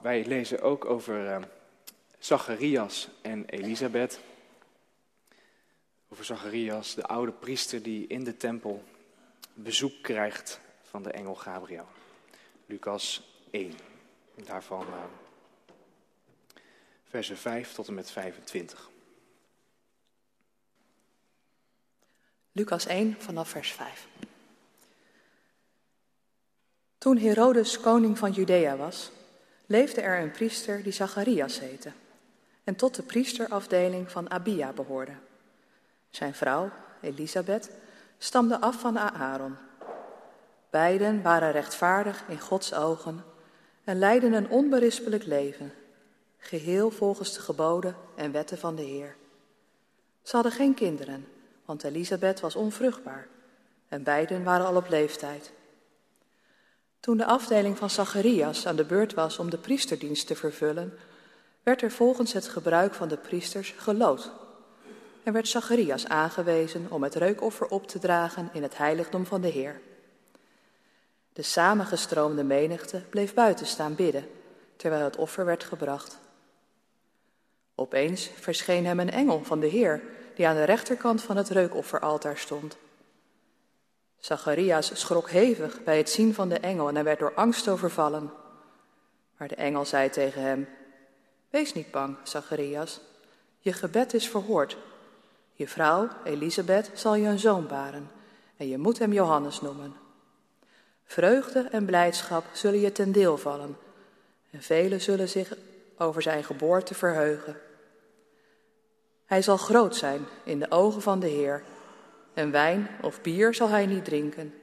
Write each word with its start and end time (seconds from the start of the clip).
wij 0.00 0.24
lezen 0.24 0.62
ook 0.62 0.84
over 0.84 1.24
uh, 1.24 1.42
Zacharias 2.18 3.08
en 3.22 3.44
Elisabeth. 3.44 4.20
Over 6.08 6.24
Zacharias, 6.24 6.94
de 6.94 7.02
oude 7.02 7.32
priester 7.32 7.82
die 7.82 8.06
in 8.06 8.24
de 8.24 8.36
tempel 8.36 8.84
bezoek 9.54 10.02
krijgt 10.02 10.60
van 10.82 11.02
de 11.02 11.10
engel 11.10 11.34
Gabriel. 11.34 11.86
Lucas 12.66 13.22
1. 13.50 13.74
Daarvan 14.34 14.86
uh, 14.86 14.94
versen 17.04 17.36
5 17.36 17.72
tot 17.72 17.88
en 17.88 17.94
met 17.94 18.10
25. 18.10 18.90
Lucas 22.52 22.86
1 22.86 23.16
vanaf 23.18 23.48
vers 23.48 23.72
5. 23.72 24.06
Toen 26.98 27.18
Herodes 27.18 27.80
koning 27.80 28.18
van 28.18 28.32
Judea 28.32 28.76
was, 28.76 29.10
leefde 29.68 30.00
er 30.00 30.20
een 30.20 30.30
priester 30.30 30.82
die 30.82 30.92
Zacharias 30.92 31.60
heette 31.60 31.92
en 32.64 32.76
tot 32.76 32.94
de 32.94 33.02
priesterafdeling 33.02 34.10
van 34.10 34.30
Abia 34.30 34.72
behoorde. 34.72 35.12
Zijn 36.10 36.34
vrouw, 36.34 36.70
Elisabeth, 37.00 37.70
stamde 38.18 38.60
af 38.60 38.80
van 38.80 38.98
Aaron. 38.98 39.56
Beiden 40.70 41.22
waren 41.22 41.52
rechtvaardig 41.52 42.24
in 42.28 42.40
Gods 42.40 42.74
ogen 42.74 43.24
en 43.84 43.98
leidden 43.98 44.32
een 44.32 44.50
onberispelijk 44.50 45.24
leven, 45.24 45.72
geheel 46.38 46.90
volgens 46.90 47.34
de 47.34 47.40
geboden 47.40 47.96
en 48.16 48.32
wetten 48.32 48.58
van 48.58 48.74
de 48.74 48.82
Heer. 48.82 49.16
Ze 50.22 50.34
hadden 50.34 50.52
geen 50.52 50.74
kinderen, 50.74 51.28
want 51.64 51.84
Elisabeth 51.84 52.40
was 52.40 52.56
onvruchtbaar 52.56 53.26
en 53.88 54.02
beiden 54.02 54.44
waren 54.44 54.66
al 54.66 54.76
op 54.76 54.88
leeftijd. 54.88 55.52
Toen 57.00 57.16
de 57.16 57.24
afdeling 57.24 57.78
van 57.78 57.90
Zacharias 57.90 58.66
aan 58.66 58.76
de 58.76 58.84
beurt 58.84 59.14
was 59.14 59.38
om 59.38 59.50
de 59.50 59.58
priesterdienst 59.58 60.26
te 60.26 60.36
vervullen, 60.36 60.98
werd 61.62 61.82
er 61.82 61.90
volgens 61.90 62.32
het 62.32 62.48
gebruik 62.48 62.94
van 62.94 63.08
de 63.08 63.16
priesters 63.16 63.74
gelood. 63.76 64.30
En 65.22 65.32
werd 65.32 65.48
Zacharias 65.48 66.06
aangewezen 66.06 66.86
om 66.90 67.02
het 67.02 67.14
reukoffer 67.14 67.66
op 67.66 67.86
te 67.86 67.98
dragen 67.98 68.50
in 68.52 68.62
het 68.62 68.76
heiligdom 68.76 69.26
van 69.26 69.40
de 69.40 69.48
Heer. 69.48 69.80
De 71.32 71.42
samengestroomde 71.42 72.44
menigte 72.44 73.02
bleef 73.10 73.34
buiten 73.34 73.66
staan 73.66 73.94
bidden, 73.94 74.26
terwijl 74.76 75.04
het 75.04 75.16
offer 75.16 75.44
werd 75.44 75.64
gebracht. 75.64 76.18
Opeens 77.74 78.30
verscheen 78.34 78.86
hem 78.86 79.00
een 79.00 79.10
engel 79.10 79.44
van 79.44 79.60
de 79.60 79.66
Heer, 79.66 80.02
die 80.34 80.46
aan 80.46 80.54
de 80.54 80.64
rechterkant 80.64 81.22
van 81.22 81.36
het 81.36 81.48
reukofferaltaar 81.48 82.38
stond. 82.38 82.76
Zacharias 84.18 85.00
schrok 85.00 85.30
hevig 85.30 85.82
bij 85.84 85.96
het 85.96 86.10
zien 86.10 86.34
van 86.34 86.48
de 86.48 86.58
engel 86.58 86.88
en 86.88 87.04
werd 87.04 87.18
door 87.18 87.34
angst 87.34 87.68
overvallen. 87.68 88.30
Maar 89.36 89.48
de 89.48 89.54
engel 89.54 89.84
zei 89.84 90.10
tegen 90.10 90.42
hem: 90.42 90.68
Wees 91.50 91.74
niet 91.74 91.90
bang, 91.90 92.16
Zacharias. 92.22 93.00
Je 93.58 93.72
gebed 93.72 94.14
is 94.14 94.28
verhoord. 94.28 94.76
Je 95.52 95.68
vrouw, 95.68 96.08
Elisabeth, 96.24 96.90
zal 96.94 97.14
je 97.14 97.28
een 97.28 97.38
zoon 97.38 97.66
baren 97.66 98.10
en 98.56 98.68
je 98.68 98.78
moet 98.78 98.98
hem 98.98 99.12
Johannes 99.12 99.60
noemen. 99.60 99.94
Vreugde 101.04 101.60
en 101.60 101.84
blijdschap 101.84 102.44
zullen 102.52 102.80
je 102.80 102.92
ten 102.92 103.12
deel 103.12 103.38
vallen 103.38 103.76
en 104.50 104.62
velen 104.62 105.00
zullen 105.00 105.28
zich 105.28 105.56
over 105.98 106.22
zijn 106.22 106.44
geboorte 106.44 106.94
verheugen. 106.94 107.56
Hij 109.26 109.42
zal 109.42 109.56
groot 109.56 109.96
zijn 109.96 110.26
in 110.44 110.58
de 110.58 110.70
ogen 110.70 111.02
van 111.02 111.20
de 111.20 111.26
Heer 111.26 111.62
en 112.38 112.50
wijn 112.50 112.88
of 113.02 113.20
bier 113.20 113.54
zal 113.54 113.68
hij 113.68 113.86
niet 113.86 114.04
drinken. 114.04 114.54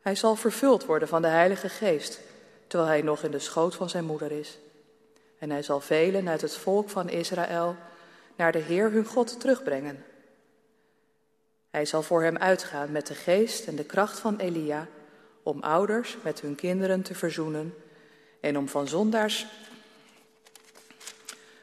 Hij 0.00 0.14
zal 0.14 0.36
vervuld 0.36 0.84
worden 0.84 1.08
van 1.08 1.22
de 1.22 1.28
Heilige 1.28 1.68
Geest, 1.68 2.20
terwijl 2.66 2.90
hij 2.90 3.02
nog 3.02 3.22
in 3.22 3.30
de 3.30 3.38
schoot 3.38 3.74
van 3.74 3.90
zijn 3.90 4.04
moeder 4.04 4.32
is. 4.32 4.58
En 5.38 5.50
hij 5.50 5.62
zal 5.62 5.80
velen 5.80 6.28
uit 6.28 6.40
het 6.40 6.56
volk 6.56 6.90
van 6.90 7.08
Israël 7.08 7.76
naar 8.36 8.52
de 8.52 8.58
Heer 8.58 8.90
hun 8.90 9.04
God 9.04 9.40
terugbrengen. 9.40 10.04
Hij 11.70 11.84
zal 11.84 12.02
voor 12.02 12.22
hem 12.22 12.36
uitgaan 12.36 12.92
met 12.92 13.06
de 13.06 13.14
geest 13.14 13.66
en 13.66 13.76
de 13.76 13.84
kracht 13.84 14.18
van 14.18 14.36
Elia, 14.36 14.86
om 15.42 15.60
ouders 15.60 16.16
met 16.22 16.40
hun 16.40 16.54
kinderen 16.54 17.02
te 17.02 17.14
verzoenen 17.14 17.74
en 18.40 18.58
om 18.58 18.68
van 18.68 18.88
zondaars 18.88 19.46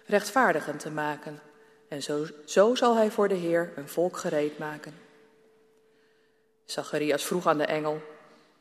rechtvaardigen 0.06 0.78
te 0.78 0.92
maken. 0.92 1.40
En 1.88 2.04
zo, 2.04 2.26
zo 2.46 2.76
zal 2.76 2.96
hij 2.96 3.12
voor 3.12 3.28
de 3.28 3.36
Heer 3.36 3.72
een 3.76 3.90
volk 3.90 4.18
gereed 4.18 4.58
maken. 4.58 5.07
Zacharias 6.68 7.24
vroeg 7.24 7.48
aan 7.48 7.58
de 7.58 7.66
engel: 7.66 8.02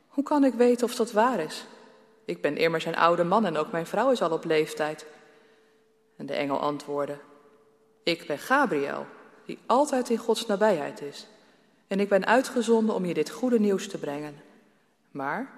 Hoe 0.09 0.25
kan 0.25 0.45
ik 0.45 0.55
weten 0.55 0.87
of 0.87 0.95
dat 0.95 1.13
waar 1.13 1.41
is? 1.41 1.65
Ik 2.25 2.41
ben 2.41 2.57
immers 2.57 2.85
een 2.85 2.97
oude 2.97 3.25
man 3.25 3.45
en 3.45 3.57
ook 3.57 3.73
mijn 3.73 3.87
vrouw 3.87 4.11
is 4.11 4.23
al 4.23 4.31
op 4.31 4.45
leeftijd. 4.45 5.07
En 6.17 6.27
de 6.27 6.35
engel 6.35 6.61
antwoordde: 6.61 7.19
Ik 8.03 8.27
ben 8.27 8.39
Gabriel, 8.39 9.07
die 9.45 9.59
altijd 9.67 10.11
in 10.11 10.19
Gods 10.19 10.47
nabijheid 10.47 11.01
is. 11.01 11.27
En 11.87 12.01
ik 12.01 12.09
ben 12.09 12.27
uitgezonden 12.27 12.95
om 12.95 13.05
je 13.05 13.15
dit 13.15 13.31
goede 13.31 13.61
nieuws 13.61 13.89
te 13.89 13.99
brengen. 13.99 14.43
Maar, 15.11 15.51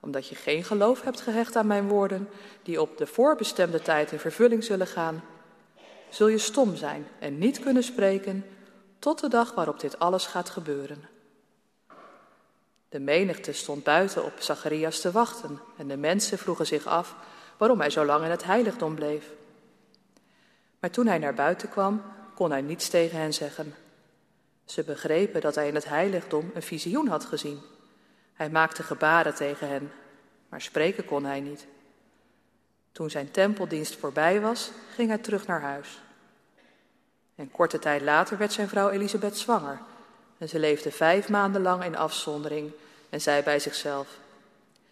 omdat 0.00 0.28
je 0.28 0.34
geen 0.34 0.64
geloof 0.64 1.02
hebt 1.02 1.20
gehecht 1.20 1.56
aan 1.56 1.66
mijn 1.66 1.88
woorden, 1.88 2.28
die 2.62 2.80
op 2.80 2.98
de 2.98 3.06
voorbestemde 3.06 3.82
tijd 3.82 4.12
in 4.12 4.18
vervulling 4.18 4.64
zullen 4.64 4.86
gaan, 4.86 5.22
zul 6.08 6.28
je 6.28 6.38
stom 6.38 6.76
zijn 6.76 7.06
en 7.18 7.38
niet 7.38 7.60
kunnen 7.60 7.82
spreken 7.82 8.44
tot 8.98 9.20
de 9.20 9.28
dag 9.28 9.54
waarop 9.54 9.80
dit 9.80 9.98
alles 9.98 10.26
gaat 10.26 10.50
gebeuren. 10.50 11.09
De 12.90 13.00
menigte 13.00 13.52
stond 13.52 13.84
buiten 13.84 14.24
op 14.24 14.32
Zacharias 14.38 15.00
te 15.00 15.10
wachten 15.10 15.60
en 15.76 15.88
de 15.88 15.96
mensen 15.96 16.38
vroegen 16.38 16.66
zich 16.66 16.86
af 16.86 17.14
waarom 17.56 17.80
hij 17.80 17.90
zo 17.90 18.04
lang 18.04 18.24
in 18.24 18.30
het 18.30 18.44
heiligdom 18.44 18.94
bleef. 18.94 19.30
Maar 20.80 20.90
toen 20.90 21.06
hij 21.06 21.18
naar 21.18 21.34
buiten 21.34 21.68
kwam, 21.68 22.02
kon 22.34 22.50
hij 22.50 22.60
niets 22.60 22.88
tegen 22.88 23.18
hen 23.18 23.34
zeggen. 23.34 23.74
Ze 24.64 24.82
begrepen 24.82 25.40
dat 25.40 25.54
hij 25.54 25.68
in 25.68 25.74
het 25.74 25.84
heiligdom 25.84 26.50
een 26.54 26.62
visioen 26.62 27.08
had 27.08 27.24
gezien. 27.24 27.60
Hij 28.32 28.50
maakte 28.50 28.82
gebaren 28.82 29.34
tegen 29.34 29.68
hen, 29.68 29.92
maar 30.48 30.60
spreken 30.60 31.04
kon 31.04 31.24
hij 31.24 31.40
niet. 31.40 31.66
Toen 32.92 33.10
zijn 33.10 33.30
tempeldienst 33.30 33.96
voorbij 33.96 34.40
was, 34.40 34.70
ging 34.94 35.08
hij 35.08 35.18
terug 35.18 35.46
naar 35.46 35.60
huis. 35.60 36.02
En 37.34 37.50
korte 37.50 37.78
tijd 37.78 38.02
later 38.02 38.38
werd 38.38 38.52
zijn 38.52 38.68
vrouw 38.68 38.90
Elisabeth 38.90 39.38
zwanger 39.38 39.80
en 40.40 40.48
ze 40.48 40.58
leefde 40.58 40.90
vijf 40.90 41.28
maanden 41.28 41.62
lang 41.62 41.84
in 41.84 41.96
afzondering 41.96 42.70
en 43.10 43.20
zei 43.20 43.42
bij 43.42 43.58
zichzelf: 43.58 44.18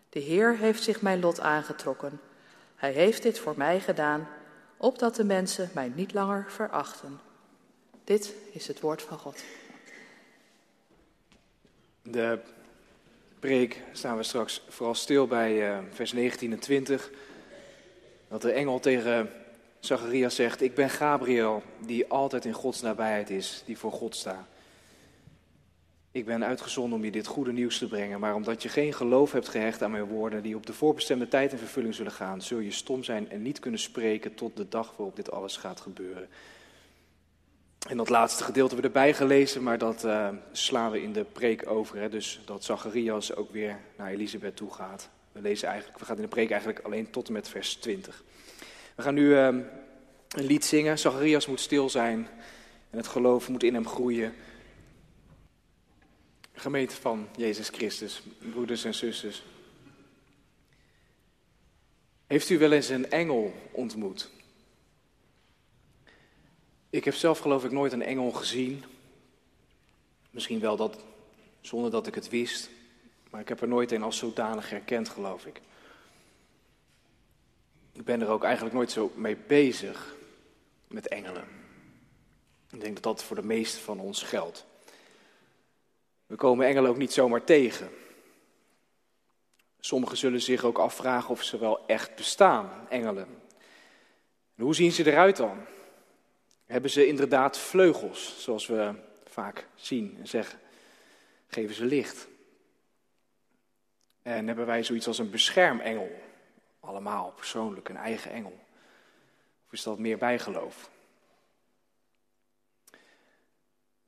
De 0.09 0.19
Heer 0.19 0.57
heeft 0.57 0.83
zich 0.83 1.01
mijn 1.01 1.21
lot 1.21 1.41
aangetrokken. 1.41 2.21
Hij 2.77 2.93
heeft 2.93 3.23
dit 3.23 3.39
voor 3.39 3.55
mij 3.57 3.81
gedaan, 3.81 4.29
opdat 4.77 5.15
de 5.15 5.25
mensen 5.25 5.71
mij 5.75 5.93
niet 5.95 6.15
langer 6.15 6.45
verachten. 6.49 7.21
Dit 8.05 8.35
is 8.53 8.67
het 8.67 8.81
woord 8.81 9.03
van 9.03 9.19
God. 9.19 9.45
De 12.03 12.39
preek 13.39 13.83
staan 13.93 14.17
we 14.17 14.23
straks 14.23 14.65
vooral 14.69 14.95
stil 14.95 15.27
bij 15.27 15.71
uh, 15.71 15.79
vers 15.93 16.13
19 16.13 16.53
en 16.53 16.59
20. 16.59 17.11
Dat 18.29 18.43
de 18.43 18.53
engel 18.53 18.81
tegen 18.81 19.31
Zacharias 19.81 20.35
zegt: 20.35 20.61
Ik 20.61 20.75
ben 20.75 20.91
Gabriel, 20.91 21.63
die 21.79 22.09
altijd 22.09 22.45
in 22.45 22.53
Gods 22.53 22.81
nabijheid 22.81 23.31
is, 23.31 23.63
die 23.67 23.79
voor 23.79 23.93
God 23.93 24.17
staat. 24.17 24.47
Ik 26.19 26.25
ben 26.25 26.45
uitgezonden 26.45 26.99
om 26.99 27.05
je 27.05 27.11
dit 27.11 27.27
goede 27.27 27.53
nieuws 27.53 27.79
te 27.79 27.87
brengen, 27.87 28.21
maar 28.21 28.35
omdat 28.35 28.63
je 28.63 28.69
geen 28.69 28.93
geloof 28.93 29.33
hebt 29.33 29.49
gehecht 29.49 29.83
aan 29.83 29.91
mijn 29.91 30.05
woorden, 30.05 30.43
die 30.43 30.57
op 30.57 30.67
de 30.67 30.73
voorbestemde 30.73 31.29
tijd 31.29 31.53
in 31.53 31.59
vervulling 31.59 31.95
zullen 31.95 32.13
gaan, 32.13 32.43
zul 32.43 32.59
je 32.59 32.71
stom 32.71 33.05
zijn 33.05 33.31
en 33.31 33.43
niet 33.43 33.59
kunnen 33.59 33.81
spreken 33.81 34.35
tot 34.35 34.57
de 34.57 34.69
dag 34.69 34.95
waarop 34.97 35.17
dit 35.17 35.31
alles 35.31 35.57
gaat 35.57 35.81
gebeuren. 35.81 36.29
En 37.89 37.97
dat 37.97 38.09
laatste 38.09 38.45
gedeelte 38.45 38.77
we 38.77 38.83
erbij 38.83 39.15
gelezen, 39.15 39.63
maar 39.63 39.79
dat 39.79 40.05
uh, 40.05 40.29
slaan 40.53 40.91
we 40.91 41.03
in 41.03 41.13
de 41.13 41.25
preek 41.25 41.71
over. 41.71 41.99
Hè? 41.99 42.09
Dus 42.09 42.41
dat 42.45 42.65
Zacharias 42.65 43.35
ook 43.35 43.53
weer 43.53 43.77
naar 43.97 44.11
Elisabeth 44.11 44.57
toe 44.57 44.73
gaat. 44.73 45.09
We, 45.33 45.41
lezen 45.41 45.69
eigenlijk, 45.69 45.99
we 45.99 46.05
gaan 46.05 46.17
in 46.17 46.23
de 46.23 46.29
preek 46.29 46.51
eigenlijk 46.51 46.81
alleen 46.85 47.11
tot 47.11 47.27
en 47.27 47.33
met 47.33 47.49
vers 47.49 47.75
20. 47.75 48.23
We 48.95 49.03
gaan 49.03 49.15
nu 49.15 49.25
uh, 49.25 49.47
een 49.47 50.45
lied 50.45 50.65
zingen. 50.65 50.99
Zacharias 50.99 51.47
moet 51.47 51.61
stil 51.61 51.91
zijn 51.91 52.29
en 52.91 52.99
het 52.99 53.07
geloof 53.07 53.49
moet 53.49 53.63
in 53.63 53.75
hem 53.75 53.87
groeien. 53.87 54.35
Gemeente 56.59 56.95
van 56.95 57.29
Jezus 57.37 57.69
Christus, 57.69 58.23
broeders 58.39 58.85
en 58.85 58.95
zusters. 58.95 59.43
Heeft 62.27 62.51
u 62.51 62.59
wel 62.59 62.73
eens 62.73 62.89
een 62.89 63.11
engel 63.11 63.53
ontmoet? 63.73 64.31
Ik 66.91 67.05
heb 67.05 67.15
zelf 67.15 67.39
geloof 67.39 67.65
ik 67.65 67.71
nooit 67.71 67.93
een 67.93 68.03
engel 68.03 68.31
gezien. 68.31 68.85
Misschien 70.31 70.61
wel 70.61 70.77
dat, 70.77 71.05
zonder 71.61 71.91
dat 71.91 72.07
ik 72.07 72.15
het 72.15 72.29
wist. 72.29 72.71
Maar 73.31 73.41
ik 73.41 73.49
heb 73.49 73.61
er 73.61 73.69
nooit 73.69 73.93
een 73.93 74.03
als 74.03 74.19
zodanig 74.19 74.71
herkend, 74.71 75.09
geloof 75.09 75.47
ik. 75.47 75.61
Ik 77.93 78.05
ben 78.05 78.21
er 78.21 78.29
ook 78.29 78.45
eigenlijk 78.45 78.75
nooit 78.75 78.91
zo 78.91 79.13
mee 79.15 79.37
bezig 79.37 80.15
met 80.87 81.09
engelen. 81.09 81.45
Ik 82.71 82.81
denk 82.81 82.95
dat 82.95 83.03
dat 83.03 83.25
voor 83.25 83.37
de 83.37 83.47
meesten 83.47 83.83
van 83.83 84.01
ons 84.01 84.23
geldt. 84.23 84.67
We 86.29 86.37
komen 86.37 86.67
engelen 86.67 86.91
ook 86.91 86.97
niet 86.97 87.13
zomaar 87.13 87.45
tegen. 87.45 87.91
Sommigen 89.81 90.17
zullen 90.17 90.41
zich 90.41 90.65
ook 90.65 90.79
afvragen 90.79 91.31
of 91.31 91.43
ze 91.43 91.59
wel 91.59 91.87
echt 91.87 92.17
bestaan, 92.17 92.87
engelen. 92.89 93.27
En 94.55 94.65
hoe 94.65 94.75
zien 94.75 94.93
ze 94.93 95.07
eruit 95.11 95.37
dan? 95.37 95.59
Hebben 96.67 96.91
ze 96.91 97.07
inderdaad 97.07 97.59
vleugels, 97.59 98.43
zoals 98.43 98.67
we 98.67 98.95
vaak 99.25 99.67
zien 99.75 100.17
en 100.19 100.29
zeggen? 100.29 100.59
Geven 101.47 101.75
ze 101.75 101.85
licht? 101.85 102.29
En 104.23 104.47
hebben 104.47 104.67
wij 104.67 104.83
zoiets 104.83 105.07
als 105.07 105.19
een 105.19 105.31
beschermengel? 105.31 106.11
Allemaal 106.81 107.33
persoonlijk, 107.37 107.89
een 107.89 107.97
eigen 107.97 108.31
engel? 108.31 108.59
Of 109.67 109.73
is 109.73 109.83
dat 109.83 109.99
meer 109.99 110.19
bijgeloof? 110.19 110.91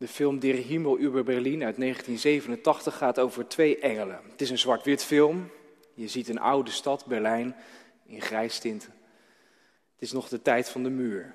De 0.01 0.09
film 0.09 0.39
Der 0.39 0.55
Himmel 0.55 0.99
über 0.99 1.25
Berlin 1.25 1.65
uit 1.65 1.77
1987 1.77 2.97
gaat 2.97 3.19
over 3.19 3.49
twee 3.49 3.79
engelen. 3.79 4.21
Het 4.31 4.41
is 4.41 4.51
een 4.51 4.59
zwart-wit 4.59 5.05
film. 5.05 5.51
Je 5.95 6.09
ziet 6.09 6.29
een 6.29 6.39
oude 6.39 6.71
stad, 6.71 7.07
Berlijn, 7.07 7.57
in 8.07 8.21
grijstinten. 8.21 8.93
Het 9.93 10.03
is 10.03 10.13
nog 10.13 10.29
de 10.29 10.43
tijd 10.43 10.69
van 10.69 10.83
de 10.83 10.91
muur. 10.91 11.35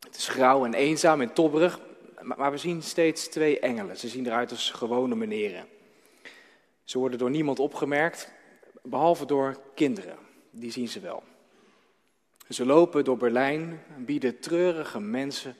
Het 0.00 0.16
is 0.16 0.28
grauw 0.28 0.64
en 0.64 0.74
eenzaam 0.74 1.20
en 1.20 1.32
tobberig, 1.32 1.80
maar 2.20 2.50
we 2.50 2.56
zien 2.56 2.82
steeds 2.82 3.28
twee 3.28 3.60
engelen. 3.60 3.96
Ze 3.96 4.08
zien 4.08 4.26
eruit 4.26 4.50
als 4.50 4.70
gewone 4.70 5.14
meneren. 5.14 5.66
Ze 6.84 6.98
worden 6.98 7.18
door 7.18 7.30
niemand 7.30 7.58
opgemerkt, 7.58 8.32
behalve 8.82 9.26
door 9.26 9.60
kinderen. 9.74 10.18
Die 10.50 10.70
zien 10.70 10.88
ze 10.88 11.00
wel. 11.00 11.22
Ze 12.48 12.66
lopen 12.66 13.04
door 13.04 13.16
Berlijn 13.16 13.82
en 13.96 14.04
bieden 14.04 14.40
treurige 14.40 15.00
mensen 15.00 15.56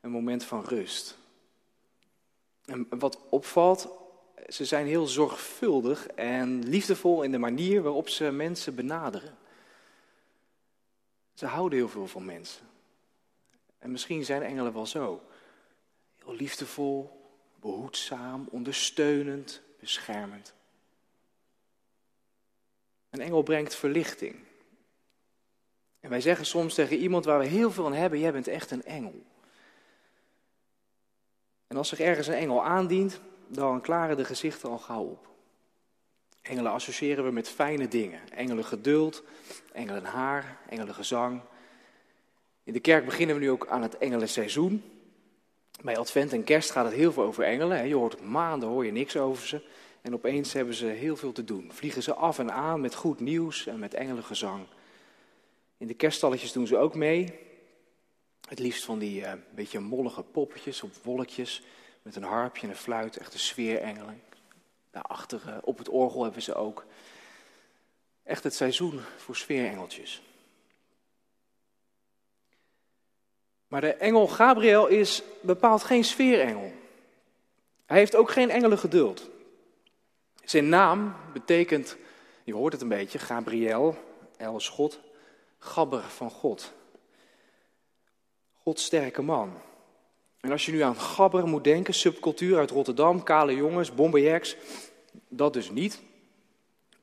een 0.00 0.10
moment 0.10 0.44
van 0.44 0.64
rust. 0.64 1.20
En 2.64 2.86
wat 2.98 3.18
opvalt, 3.28 3.88
ze 4.48 4.64
zijn 4.64 4.86
heel 4.86 5.06
zorgvuldig 5.06 6.06
en 6.06 6.68
liefdevol 6.68 7.22
in 7.22 7.32
de 7.32 7.38
manier 7.38 7.82
waarop 7.82 8.08
ze 8.08 8.30
mensen 8.30 8.74
benaderen. 8.74 9.38
Ze 11.34 11.46
houden 11.46 11.78
heel 11.78 11.88
veel 11.88 12.06
van 12.06 12.24
mensen. 12.24 12.66
En 13.78 13.90
misschien 13.90 14.24
zijn 14.24 14.42
engelen 14.42 14.72
wel 14.72 14.86
zo. 14.86 15.22
Heel 16.18 16.34
liefdevol, 16.34 17.20
behoedzaam, 17.60 18.48
ondersteunend, 18.50 19.62
beschermend. 19.80 20.54
Een 23.10 23.20
engel 23.20 23.42
brengt 23.42 23.74
verlichting. 23.74 24.36
En 26.00 26.10
wij 26.10 26.20
zeggen 26.20 26.46
soms 26.46 26.74
tegen 26.74 26.96
iemand 26.96 27.24
waar 27.24 27.38
we 27.38 27.46
heel 27.46 27.70
veel 27.70 27.86
aan 27.86 27.92
hebben: 27.92 28.18
Jij 28.18 28.32
bent 28.32 28.46
echt 28.46 28.70
een 28.70 28.84
engel. 28.84 29.22
En 31.72 31.78
als 31.78 31.88
zich 31.88 32.00
ergens 32.00 32.26
een 32.26 32.34
engel 32.34 32.64
aandient, 32.64 33.20
dan 33.48 33.80
klaren 33.80 34.16
de 34.16 34.24
gezichten 34.24 34.68
al 34.68 34.78
gauw 34.78 35.02
op. 35.02 35.28
Engelen 36.42 36.72
associëren 36.72 37.24
we 37.24 37.30
met 37.30 37.48
fijne 37.48 37.88
dingen. 37.88 38.20
Engelen 38.30 38.64
geduld, 38.64 39.22
engelen 39.72 40.04
haar, 40.04 40.58
engelen 40.68 40.94
gezang. 40.94 41.40
In 42.64 42.72
de 42.72 42.80
kerk 42.80 43.04
beginnen 43.04 43.36
we 43.36 43.42
nu 43.42 43.50
ook 43.50 43.66
aan 43.66 43.82
het 43.82 43.98
engelenseizoen. 43.98 44.82
Bij 45.82 45.96
Advent 45.96 46.32
en 46.32 46.44
Kerst 46.44 46.70
gaat 46.70 46.84
het 46.84 46.94
heel 46.94 47.12
veel 47.12 47.22
over 47.22 47.44
engelen. 47.44 47.88
Je 47.88 47.94
hoort 47.94 48.22
maanden 48.22 48.68
hoor 48.68 48.84
je 48.84 48.92
niks 48.92 49.16
over 49.16 49.46
ze. 49.46 49.62
En 50.02 50.14
opeens 50.14 50.52
hebben 50.52 50.74
ze 50.74 50.86
heel 50.86 51.16
veel 51.16 51.32
te 51.32 51.44
doen. 51.44 51.70
Vliegen 51.72 52.02
ze 52.02 52.14
af 52.14 52.38
en 52.38 52.52
aan 52.52 52.80
met 52.80 52.94
goed 52.94 53.20
nieuws 53.20 53.66
en 53.66 53.78
met 53.78 53.94
engelengezang. 53.94 54.66
In 55.76 55.86
de 55.86 55.94
kerststalletjes 55.94 56.52
doen 56.52 56.66
ze 56.66 56.76
ook 56.76 56.94
mee. 56.94 57.50
Het 58.52 58.60
liefst 58.60 58.84
van 58.84 58.98
die 58.98 59.20
uh, 59.20 59.32
beetje 59.54 59.80
mollige 59.80 60.22
poppetjes 60.22 60.82
op 60.82 60.90
wolkjes. 61.02 61.62
Met 62.02 62.16
een 62.16 62.22
harpje 62.22 62.62
en 62.62 62.68
een 62.68 62.76
fluit. 62.76 63.16
Echte 63.16 63.38
sfeerengelen. 63.38 64.22
Daarachter 64.90 65.42
uh, 65.46 65.56
op 65.62 65.78
het 65.78 65.88
orgel 65.88 66.22
hebben 66.22 66.42
ze 66.42 66.54
ook. 66.54 66.84
Echt 68.22 68.44
het 68.44 68.54
seizoen 68.54 69.00
voor 69.16 69.36
sfeerengeltjes. 69.36 70.22
Maar 73.68 73.80
de 73.80 73.94
engel 73.94 74.28
Gabriel 74.28 74.86
is 74.86 75.22
bepaald 75.40 75.82
geen 75.82 76.04
sfeerengel. 76.04 76.72
Hij 77.86 77.98
heeft 77.98 78.16
ook 78.16 78.30
geen 78.30 78.50
engelengeduld. 78.50 79.30
Zijn 80.44 80.68
naam 80.68 81.16
betekent, 81.32 81.96
je 82.44 82.54
hoort 82.54 82.72
het 82.72 82.82
een 82.82 82.88
beetje, 82.88 83.18
Gabriel, 83.18 83.96
El 84.36 84.60
God, 84.60 85.00
gabber 85.58 86.02
van 86.02 86.30
God. 86.30 86.72
Gods 88.62 88.84
sterke 88.84 89.22
man. 89.22 89.52
En 90.40 90.50
als 90.50 90.66
je 90.66 90.72
nu 90.72 90.80
aan 90.80 90.96
gabber 90.96 91.46
moet 91.46 91.64
denken, 91.64 91.94
subcultuur 91.94 92.58
uit 92.58 92.70
Rotterdam, 92.70 93.22
kale 93.22 93.54
jongens, 93.54 93.94
bomberjacks, 93.94 94.56
dat 95.28 95.52
dus 95.52 95.70
niet. 95.70 96.00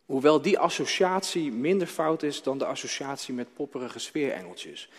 Hoewel 0.06 0.42
die 0.42 0.60
associatie 0.60 1.52
minder 1.52 1.88
fout 1.88 2.24
is 2.24 2.44
dan 2.44 2.58
de 2.58 2.66
associatie 2.66 3.34
met 3.34 3.54
popperige 3.54 4.00
sfeerengeltjes. 4.00 4.90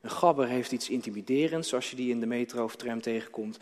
Een 0.00 0.10
gabber 0.10 0.48
heeft 0.48 0.72
iets 0.72 0.90
intimiderends, 0.90 1.68
zoals 1.68 1.90
je 1.90 1.96
die 1.96 2.10
in 2.10 2.20
de 2.20 2.26
metro 2.26 2.64
of 2.64 2.76
tram 2.76 3.00
tegenkomt. 3.00 3.58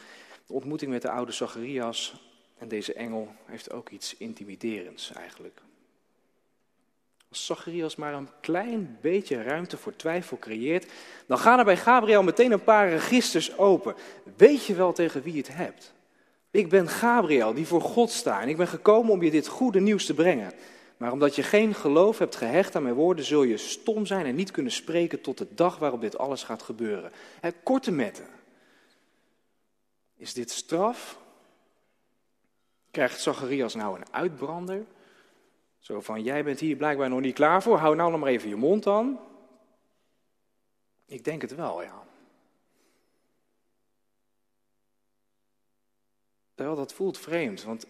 De 0.46 0.52
ontmoeting 0.52 0.90
met 0.90 1.02
de 1.02 1.10
oude 1.10 1.32
Zacharias 1.32 2.14
en 2.58 2.68
deze 2.68 2.92
engel 2.92 3.34
heeft 3.44 3.72
ook 3.72 3.90
iets 3.90 4.16
intimiderends 4.16 5.12
eigenlijk. 5.12 5.62
Als 7.34 7.46
Zacharias 7.46 7.96
maar 7.96 8.14
een 8.14 8.28
klein 8.40 8.98
beetje 9.00 9.42
ruimte 9.42 9.76
voor 9.76 9.96
twijfel 9.96 10.38
creëert, 10.38 10.90
dan 11.26 11.38
gaan 11.38 11.58
er 11.58 11.64
bij 11.64 11.76
Gabriel 11.76 12.22
meteen 12.22 12.52
een 12.52 12.64
paar 12.64 12.88
registers 12.88 13.58
open. 13.58 13.94
Weet 14.36 14.64
je 14.64 14.74
wel 14.74 14.92
tegen 14.92 15.22
wie 15.22 15.32
je 15.32 15.38
het 15.38 15.54
hebt? 15.54 15.92
Ik 16.50 16.68
ben 16.68 16.88
Gabriel, 16.88 17.54
die 17.54 17.66
voor 17.66 17.80
God 17.80 18.10
sta 18.10 18.40
en 18.40 18.48
ik 18.48 18.56
ben 18.56 18.68
gekomen 18.68 19.12
om 19.12 19.22
je 19.22 19.30
dit 19.30 19.46
goede 19.46 19.80
nieuws 19.80 20.06
te 20.06 20.14
brengen. 20.14 20.52
Maar 20.96 21.12
omdat 21.12 21.36
je 21.36 21.42
geen 21.42 21.74
geloof 21.74 22.18
hebt 22.18 22.36
gehecht 22.36 22.76
aan 22.76 22.82
mijn 22.82 22.94
woorden, 22.94 23.24
zul 23.24 23.42
je 23.42 23.56
stom 23.56 24.06
zijn 24.06 24.26
en 24.26 24.34
niet 24.34 24.50
kunnen 24.50 24.72
spreken 24.72 25.20
tot 25.20 25.38
de 25.38 25.46
dag 25.54 25.78
waarop 25.78 26.00
dit 26.00 26.18
alles 26.18 26.42
gaat 26.42 26.62
gebeuren. 26.62 27.12
Korte 27.62 27.92
metten. 27.92 28.26
Is 30.16 30.34
dit 30.34 30.50
straf? 30.50 31.18
Krijgt 32.90 33.20
Zacharias 33.20 33.74
nou 33.74 33.96
een 33.96 34.06
uitbrander? 34.12 34.84
Zo 35.84 36.00
van, 36.00 36.22
jij 36.22 36.44
bent 36.44 36.60
hier 36.60 36.76
blijkbaar 36.76 37.08
nog 37.08 37.20
niet 37.20 37.34
klaar 37.34 37.62
voor, 37.62 37.78
hou 37.78 37.96
nou 37.96 38.10
nog 38.10 38.20
maar 38.20 38.28
even 38.28 38.48
je 38.48 38.56
mond 38.56 38.82
dan. 38.82 39.20
Ik 41.06 41.24
denk 41.24 41.42
het 41.42 41.54
wel, 41.54 41.82
ja. 41.82 42.06
Terwijl 46.54 46.76
dat 46.76 46.92
voelt 46.92 47.18
vreemd, 47.18 47.62
want 47.62 47.86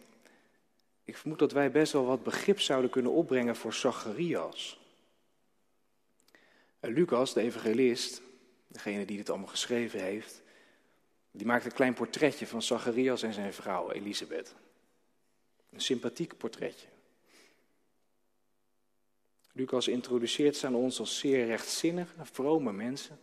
ik 1.05 1.17
vermoed 1.17 1.39
dat 1.39 1.53
wij 1.53 1.71
best 1.71 1.93
wel 1.93 2.05
wat 2.05 2.23
begrip 2.23 2.61
zouden 2.61 2.91
kunnen 2.91 3.13
opbrengen 3.13 3.57
voor 3.57 3.73
Zacharias. 3.73 4.81
En 6.81 6.93
Lucas, 6.93 7.33
de 7.33 7.41
evangelist, 7.41 8.23
degene 8.67 9.05
die 9.05 9.17
dit 9.17 9.31
allemaal 9.31 9.49
geschreven 9.49 10.01
heeft, 10.01 10.43
die 11.31 11.47
maakt 11.47 11.65
een 11.65 11.73
klein 11.73 11.95
portretje 11.95 12.47
van 12.47 12.63
Zacharias 12.63 13.23
en 13.23 13.33
zijn 13.33 13.53
vrouw 13.53 13.91
Elisabeth. 13.91 14.55
Een 15.71 15.81
sympathiek 15.81 16.37
portretje. 16.37 16.93
Lucas 19.57 19.89
introduceert 19.89 20.57
ze 20.57 20.67
aan 20.67 20.75
ons 20.75 20.99
als 20.99 21.19
zeer 21.19 21.47
rechtzinnige, 21.47 22.15
vrome 22.23 22.73
mensen. 22.73 23.21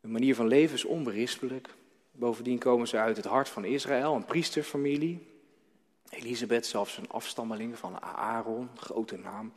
Hun 0.00 0.10
manier 0.10 0.34
van 0.34 0.46
leven 0.46 0.74
is 0.74 0.84
onberispelijk. 0.84 1.74
Bovendien 2.12 2.58
komen 2.58 2.88
ze 2.88 2.96
uit 2.96 3.16
het 3.16 3.26
hart 3.26 3.48
van 3.48 3.64
Israël, 3.64 4.14
een 4.14 4.24
priesterfamilie. 4.24 5.26
Elisabeth, 6.08 6.66
zelfs 6.66 6.96
een 6.96 7.10
afstammeling 7.10 7.78
van 7.78 8.02
Aaron, 8.02 8.68
grote 8.76 9.16
naam. 9.16 9.52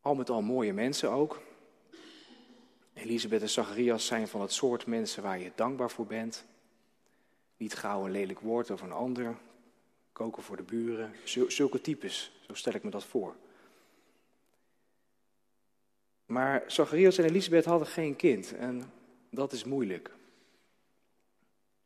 Al 0.00 0.14
met 0.14 0.30
al 0.30 0.42
mooie 0.42 0.72
mensen 0.72 1.10
ook. 1.10 1.40
Elisabeth 2.94 3.42
en 3.42 3.50
Zacharias 3.50 4.06
zijn 4.06 4.28
van 4.28 4.40
het 4.40 4.52
soort 4.52 4.86
mensen 4.86 5.22
waar 5.22 5.38
je 5.38 5.52
dankbaar 5.54 5.90
voor 5.90 6.06
bent. 6.06 6.44
Niet 7.56 7.74
gauw 7.74 8.04
een 8.04 8.10
lelijk 8.10 8.40
woord 8.40 8.70
over 8.70 8.86
een 8.86 8.92
ander, 8.92 9.36
koken 10.18 10.42
voor 10.42 10.56
de 10.56 10.62
buren, 10.62 11.12
zulke 11.48 11.80
types, 11.80 12.32
zo 12.46 12.54
stel 12.54 12.74
ik 12.74 12.82
me 12.82 12.90
dat 12.90 13.04
voor. 13.04 13.36
Maar 16.26 16.64
Zacharias 16.66 17.18
en 17.18 17.24
Elisabeth 17.24 17.64
hadden 17.64 17.88
geen 17.88 18.16
kind 18.16 18.56
en 18.56 18.92
dat 19.30 19.52
is 19.52 19.64
moeilijk. 19.64 20.10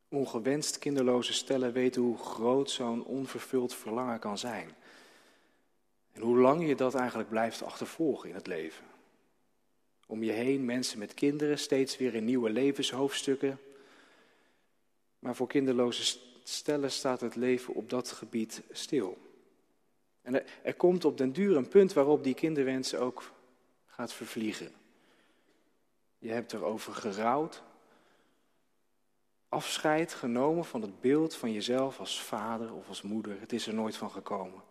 Ongewenst 0.09 0.79
kinderloze 0.79 1.33
stellen 1.33 1.73
weten 1.73 2.03
hoe 2.03 2.19
groot 2.19 2.71
zo'n 2.71 3.05
onvervuld 3.05 3.75
verlangen 3.75 4.19
kan 4.19 4.39
zijn. 4.39 4.75
En 6.13 6.23
hoe 6.23 6.39
lang 6.39 6.67
je 6.67 6.75
dat 6.75 6.95
eigenlijk 6.95 7.29
blijft 7.29 7.63
achtervolgen 7.63 8.29
in 8.29 8.35
het 8.35 8.47
leven. 8.47 8.85
Om 10.07 10.23
je 10.23 10.33
heen 10.33 10.65
mensen 10.65 10.99
met 10.99 11.15
kinderen, 11.15 11.59
steeds 11.59 11.97
weer 11.97 12.15
in 12.15 12.25
nieuwe 12.25 12.51
levenshoofdstukken. 12.51 13.59
Maar 15.19 15.35
voor 15.35 15.47
kinderloze 15.47 16.32
stellen 16.43 16.91
staat 16.91 17.21
het 17.21 17.37
leven 17.37 17.75
op 17.75 17.91
dat 17.91 18.11
gebied 18.11 18.63
stil. 18.71 19.19
En 20.23 20.35
er, 20.35 20.45
er 20.63 20.75
komt 20.75 21.05
op 21.05 21.19
den 21.19 21.33
duur 21.33 21.57
een 21.57 21.69
punt 21.69 21.93
waarop 21.93 22.25
die 22.25 22.35
kinderwens 22.35 22.95
ook 22.95 23.33
gaat 23.87 24.13
vervliegen. 24.13 24.73
Je 26.19 26.31
hebt 26.31 26.53
erover 26.53 26.93
gerouwd, 26.93 27.63
afscheid 29.49 30.15
genomen 30.15 30.65
van 30.65 30.83
het 30.83 31.01
beeld 31.01 31.35
van 31.35 31.53
jezelf 31.53 31.99
als 31.99 32.23
vader 32.23 32.75
of 32.75 32.89
als 32.89 33.03
moeder. 33.03 33.41
Het 33.41 33.53
is 33.53 33.67
er 33.67 33.75
nooit 33.75 33.97
van 33.97 34.11
gekomen. 34.11 34.63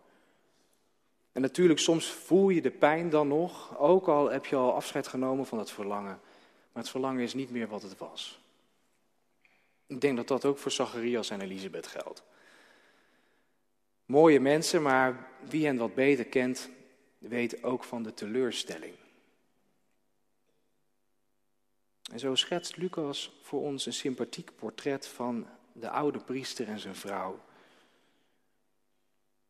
En 1.32 1.40
natuurlijk, 1.40 1.78
soms 1.78 2.10
voel 2.10 2.48
je 2.48 2.62
de 2.62 2.70
pijn 2.70 3.10
dan 3.10 3.28
nog, 3.28 3.78
ook 3.78 4.08
al 4.08 4.30
heb 4.30 4.46
je 4.46 4.56
al 4.56 4.74
afscheid 4.74 5.06
genomen 5.06 5.46
van 5.46 5.58
het 5.58 5.70
verlangen. 5.70 6.20
Maar 6.72 6.82
het 6.82 6.88
verlangen 6.88 7.22
is 7.22 7.34
niet 7.34 7.50
meer 7.50 7.68
wat 7.68 7.82
het 7.82 7.98
was. 7.98 8.41
Ik 9.92 10.00
denk 10.00 10.16
dat 10.16 10.28
dat 10.28 10.44
ook 10.44 10.58
voor 10.58 10.70
Zacharias 10.70 11.30
en 11.30 11.40
Elisabeth 11.40 11.86
geldt. 11.86 12.22
Mooie 14.04 14.40
mensen, 14.40 14.82
maar 14.82 15.28
wie 15.48 15.66
hen 15.66 15.76
wat 15.76 15.94
beter 15.94 16.24
kent, 16.24 16.68
weet 17.18 17.62
ook 17.62 17.84
van 17.84 18.02
de 18.02 18.14
teleurstelling. 18.14 18.94
En 22.12 22.18
zo 22.18 22.34
schetst 22.34 22.76
Lucas 22.76 23.38
voor 23.42 23.60
ons 23.60 23.86
een 23.86 23.92
sympathiek 23.92 24.50
portret 24.56 25.06
van 25.06 25.46
de 25.72 25.90
oude 25.90 26.18
priester 26.18 26.68
en 26.68 26.78
zijn 26.78 26.96
vrouw. 26.96 27.40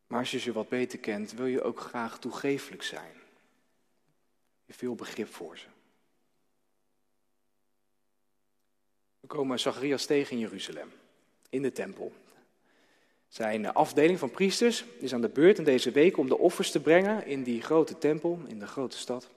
Maar 0.07 0.19
als 0.19 0.31
je 0.31 0.39
ze 0.39 0.51
wat 0.51 0.69
beter 0.69 0.99
kent, 0.99 1.31
wil 1.31 1.45
je 1.45 1.61
ook 1.61 1.79
graag 1.79 2.19
toegeeflijk 2.19 2.83
zijn. 2.83 3.15
Je 4.65 4.73
veel 4.73 4.95
begrip 4.95 5.33
voor 5.33 5.57
ze. 5.57 5.67
We 9.22 9.22
komen 9.33 9.59
Zacharias 9.59 10.05
tegen 10.05 10.39
Jeruzalem, 10.39 10.91
in 11.49 11.61
de 11.61 11.71
tempel. 11.71 12.11
Zijn 13.27 13.73
afdeling 13.73 14.19
van 14.19 14.31
priesters 14.31 14.85
is 14.99 15.13
aan 15.13 15.21
de 15.21 15.29
beurt 15.29 15.57
in 15.57 15.63
deze 15.63 15.91
week 15.91 16.17
om 16.17 16.27
de 16.27 16.37
offers 16.37 16.71
te 16.71 16.81
brengen 16.81 17.25
in 17.25 17.43
die 17.43 17.61
grote 17.61 17.97
tempel, 17.97 18.39
in 18.47 18.59
de 18.59 18.67
grote 18.67 18.97
stad. 18.97 19.29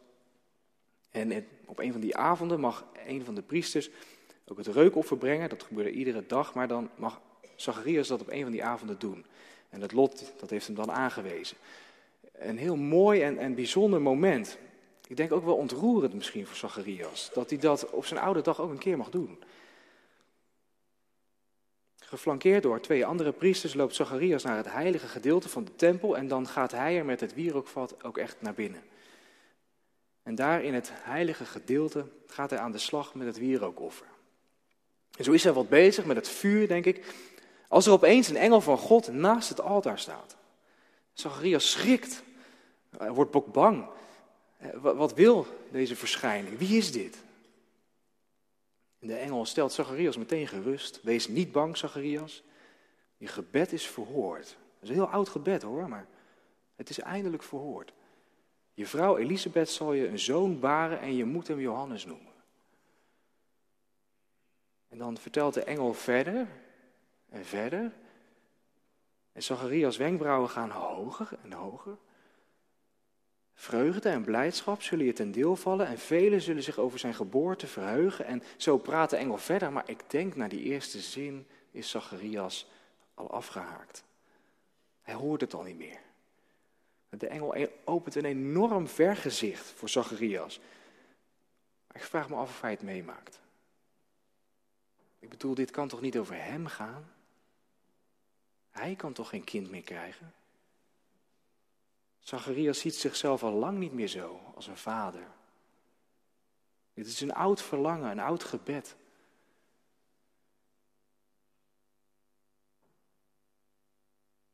En 1.11 1.47
op 1.65 1.79
een 1.79 1.93
van 1.93 2.01
die 2.01 2.17
avonden 2.17 2.61
mag 2.61 2.85
een 3.07 3.25
van 3.25 3.35
de 3.35 3.43
priesters 3.43 3.91
ook 4.47 4.59
het 4.59 4.67
reukoffer 4.67 5.17
brengen. 5.17 5.49
Dat 5.49 5.63
gebeurde 5.63 5.91
iedere 5.91 6.25
dag, 6.27 6.55
maar 6.55 6.69
dan 6.69 6.91
mag 6.97 7.21
Zacharias 7.55 8.09
dat 8.09 8.21
op 8.21 8.31
een 8.31 8.43
van 8.43 8.53
die 8.53 8.65
avonden 8.65 8.99
doen. 8.99 9.25
En 9.69 9.81
het 9.81 9.93
lot, 9.93 10.33
dat 10.39 10.51
heeft 10.51 10.67
hem 10.67 10.77
dan 10.77 10.93
aangewezen. 10.93 11.57
Een 12.33 12.59
heel 12.59 12.77
mooi 12.77 13.23
en, 13.23 13.39
en 13.39 13.55
bijzonder 13.55 14.01
moment. 14.01 14.59
Ik 15.07 15.17
denk 15.17 15.33
ook 15.33 15.45
wel 15.45 15.57
ontroerend 15.57 16.15
misschien 16.15 16.47
voor 16.47 16.57
Zacharias. 16.57 17.31
Dat 17.33 17.51
hij 17.51 17.59
dat 17.59 17.91
op 17.91 18.07
zijn 18.07 18.21
oude 18.21 18.43
dag 18.43 18.61
ook 18.61 18.71
een 18.71 18.79
keer 18.79 18.97
mag 18.97 19.11
doen. 19.11 19.39
Geflankeerd 22.09 22.63
door 22.63 22.81
twee 22.81 23.07
andere 23.07 23.33
priesters 23.33 23.75
loopt 23.75 23.95
Zacharias 23.95 24.43
naar 24.43 24.57
het 24.57 24.71
heilige 24.71 25.07
gedeelte 25.07 25.49
van 25.49 25.65
de 25.65 25.75
tempel 25.77 26.17
en 26.17 26.29
dan 26.29 26.47
gaat 26.47 26.73
hij 26.73 26.99
er 26.99 27.05
met 27.05 27.21
het 27.21 27.35
wierookvat 27.35 28.05
ook 28.05 28.19
echt 28.19 28.37
naar 28.41 28.55
binnen. 28.55 28.83
En 30.23 30.35
daar 30.35 30.63
in 30.63 30.75
het 30.75 30.91
heilige 30.95 31.45
gedeelte 31.45 32.07
gaat 32.27 32.51
hij 32.51 32.59
aan 32.59 32.73
de 32.73 32.79
slag 32.79 33.15
met 33.15 33.27
het 33.27 33.39
wierookoffer. 33.39 34.07
En 35.17 35.25
zo 35.25 35.33
is 35.33 35.45
hij 35.45 35.53
wat 35.53 35.69
bezig 35.69 36.05
met 36.05 36.17
het 36.17 36.29
vuur, 36.29 36.69
denk 36.69 36.85
ik, 36.85 37.15
als 37.69 37.87
er 37.87 37.93
opeens 37.93 38.29
een 38.29 38.37
engel 38.37 38.61
van 38.61 38.79
God 38.79 39.13
naast 39.13 39.49
het 39.49 39.61
altaar 39.61 39.99
staat. 39.99 40.37
Zacharias 41.13 41.71
schrikt, 41.71 42.23
wordt 42.91 43.53
bang. 43.53 43.87
Eh, 44.57 44.69
wat 44.81 45.15
wil 45.15 45.47
deze 45.71 45.97
verschijning? 45.97 46.59
Wie 46.59 46.77
is 46.77 46.93
dit? 46.93 47.17
De 49.07 49.17
engel 49.17 49.45
stelt 49.45 49.73
Zacharias 49.73 50.17
meteen 50.17 50.47
gerust. 50.47 51.03
Wees 51.03 51.29
niet 51.29 51.53
bang, 51.53 51.77
Zacharias. 51.77 52.43
Je 53.17 53.27
gebed 53.27 53.73
is 53.73 53.87
verhoord. 53.87 54.47
Dat 54.47 54.83
is 54.83 54.89
een 54.89 54.95
heel 54.95 55.11
oud 55.11 55.29
gebed 55.29 55.63
hoor, 55.63 55.89
maar 55.89 56.07
het 56.77 56.91
is 56.91 56.99
eindelijk 56.99 57.43
verhoord. 57.43 57.93
Je 58.75 58.87
vrouw 58.87 59.17
Elisabeth 59.17 59.71
zal 59.71 59.93
je 59.93 60.09
een 60.09 60.19
zoon 60.19 60.61
baren 60.61 61.01
en 61.01 61.17
je 61.17 61.25
moet 61.25 61.49
hem 61.49 61.61
Johannes 61.61 62.05
noemen. 62.05 62.33
En 64.89 64.99
dan 64.99 65.17
vertelt 65.17 65.55
de 65.55 65.65
engel 65.65 65.95
verder 65.95 66.49
en 67.29 67.45
verder. 67.45 67.93
En 69.33 69.43
Zacharias' 69.43 69.97
wenkbrauwen 69.97 70.51
gaan 70.51 70.71
hoger 70.71 71.29
en 71.43 71.53
hoger. 71.53 71.97
Vreugde 73.59 74.09
en 74.09 74.25
blijdschap 74.25 74.83
zullen 74.83 75.07
je 75.07 75.13
ten 75.13 75.33
deel 75.33 75.57
vallen 75.57 75.87
en 75.87 75.99
velen 75.99 76.41
zullen 76.41 76.63
zich 76.63 76.79
over 76.79 76.99
zijn 76.99 77.15
geboorte 77.15 77.67
verheugen. 77.67 78.25
En 78.25 78.43
zo 78.57 78.79
praat 78.79 79.11
de 79.11 79.17
engel 79.17 79.39
verder, 79.39 79.73
maar 79.73 79.89
ik 79.91 80.01
denk 80.07 80.37
na 80.37 80.49
die 80.49 80.63
eerste 80.63 81.01
zin 81.01 81.47
is 81.71 81.91
Zacharias 81.91 82.69
al 83.15 83.31
afgehaakt. 83.31 84.05
Hij 85.03 85.15
hoort 85.15 85.41
het 85.41 85.55
al 85.55 85.63
niet 85.63 85.77
meer. 85.77 86.01
De 87.09 87.29
engel 87.29 87.69
opent 87.85 88.15
een 88.15 88.25
enorm 88.25 88.89
vergezicht 88.89 89.65
voor 89.67 89.89
Zacharias. 89.89 90.61
ik 91.93 92.03
vraag 92.03 92.29
me 92.29 92.35
af 92.35 92.49
of 92.51 92.61
hij 92.61 92.71
het 92.71 92.83
meemaakt. 92.83 93.41
Ik 95.19 95.29
bedoel, 95.29 95.55
dit 95.55 95.71
kan 95.71 95.89
toch 95.89 96.01
niet 96.01 96.19
over 96.19 96.43
hem 96.43 96.67
gaan? 96.67 97.11
Hij 98.71 98.95
kan 98.95 99.13
toch 99.13 99.29
geen 99.29 99.45
kind 99.45 99.71
meer 99.71 99.83
krijgen? 99.83 100.35
Zacharias 102.27 102.79
ziet 102.79 102.95
zichzelf 102.95 103.43
al 103.43 103.53
lang 103.53 103.79
niet 103.79 103.93
meer 103.93 104.09
zo 104.09 104.41
als 104.55 104.67
een 104.67 104.77
vader. 104.77 105.27
Dit 106.95 107.07
is 107.07 107.21
een 107.21 107.35
oud 107.35 107.63
verlangen, 107.63 108.11
een 108.11 108.21
oud 108.21 108.45
gebed. 108.45 108.97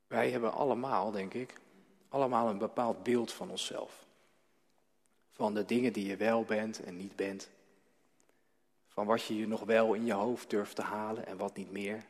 Wij 0.06 0.30
hebben 0.30 0.52
allemaal, 0.52 1.10
denk 1.10 1.34
ik, 1.34 1.54
allemaal 2.08 2.48
een 2.48 2.58
bepaald 2.58 3.02
beeld 3.02 3.32
van 3.32 3.50
onszelf. 3.50 4.06
Van 5.30 5.54
de 5.54 5.64
dingen 5.64 5.92
die 5.92 6.06
je 6.06 6.16
wel 6.16 6.44
bent 6.44 6.82
en 6.82 6.96
niet 6.96 7.16
bent. 7.16 7.50
Van 8.88 9.06
wat 9.06 9.22
je 9.22 9.36
je 9.36 9.46
nog 9.46 9.60
wel 9.60 9.94
in 9.94 10.04
je 10.04 10.12
hoofd 10.12 10.50
durft 10.50 10.76
te 10.76 10.82
halen 10.82 11.26
en 11.26 11.36
wat 11.36 11.56
niet 11.56 11.70
meer. 11.70 12.04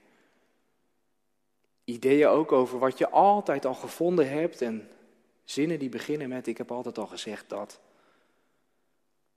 Ideeën 1.84 2.28
ook 2.28 2.52
over 2.52 2.78
wat 2.78 2.98
je 2.98 3.10
altijd 3.10 3.64
al 3.64 3.74
gevonden 3.74 4.28
hebt 4.30 4.62
en 4.62 4.90
zinnen 5.44 5.78
die 5.78 5.88
beginnen 5.88 6.28
met 6.28 6.46
ik 6.46 6.58
heb 6.58 6.70
altijd 6.70 6.98
al 6.98 7.06
gezegd 7.06 7.48
dat. 7.48 7.80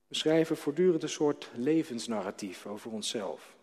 We 0.06 0.14
schrijven 0.14 0.56
voortdurend 0.56 1.02
een 1.02 1.08
soort 1.08 1.50
levensnarratief 1.54 2.66
over 2.66 2.90
onszelf. 2.90 3.56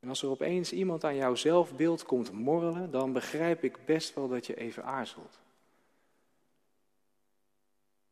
En 0.00 0.08
als 0.08 0.22
er 0.22 0.28
opeens 0.28 0.72
iemand 0.72 1.04
aan 1.04 1.16
jouw 1.16 1.34
zelfbeeld 1.34 2.02
komt 2.02 2.32
morrelen, 2.32 2.90
dan 2.90 3.12
begrijp 3.12 3.64
ik 3.64 3.84
best 3.84 4.14
wel 4.14 4.28
dat 4.28 4.46
je 4.46 4.56
even 4.56 4.84
aarzelt. 4.84 5.38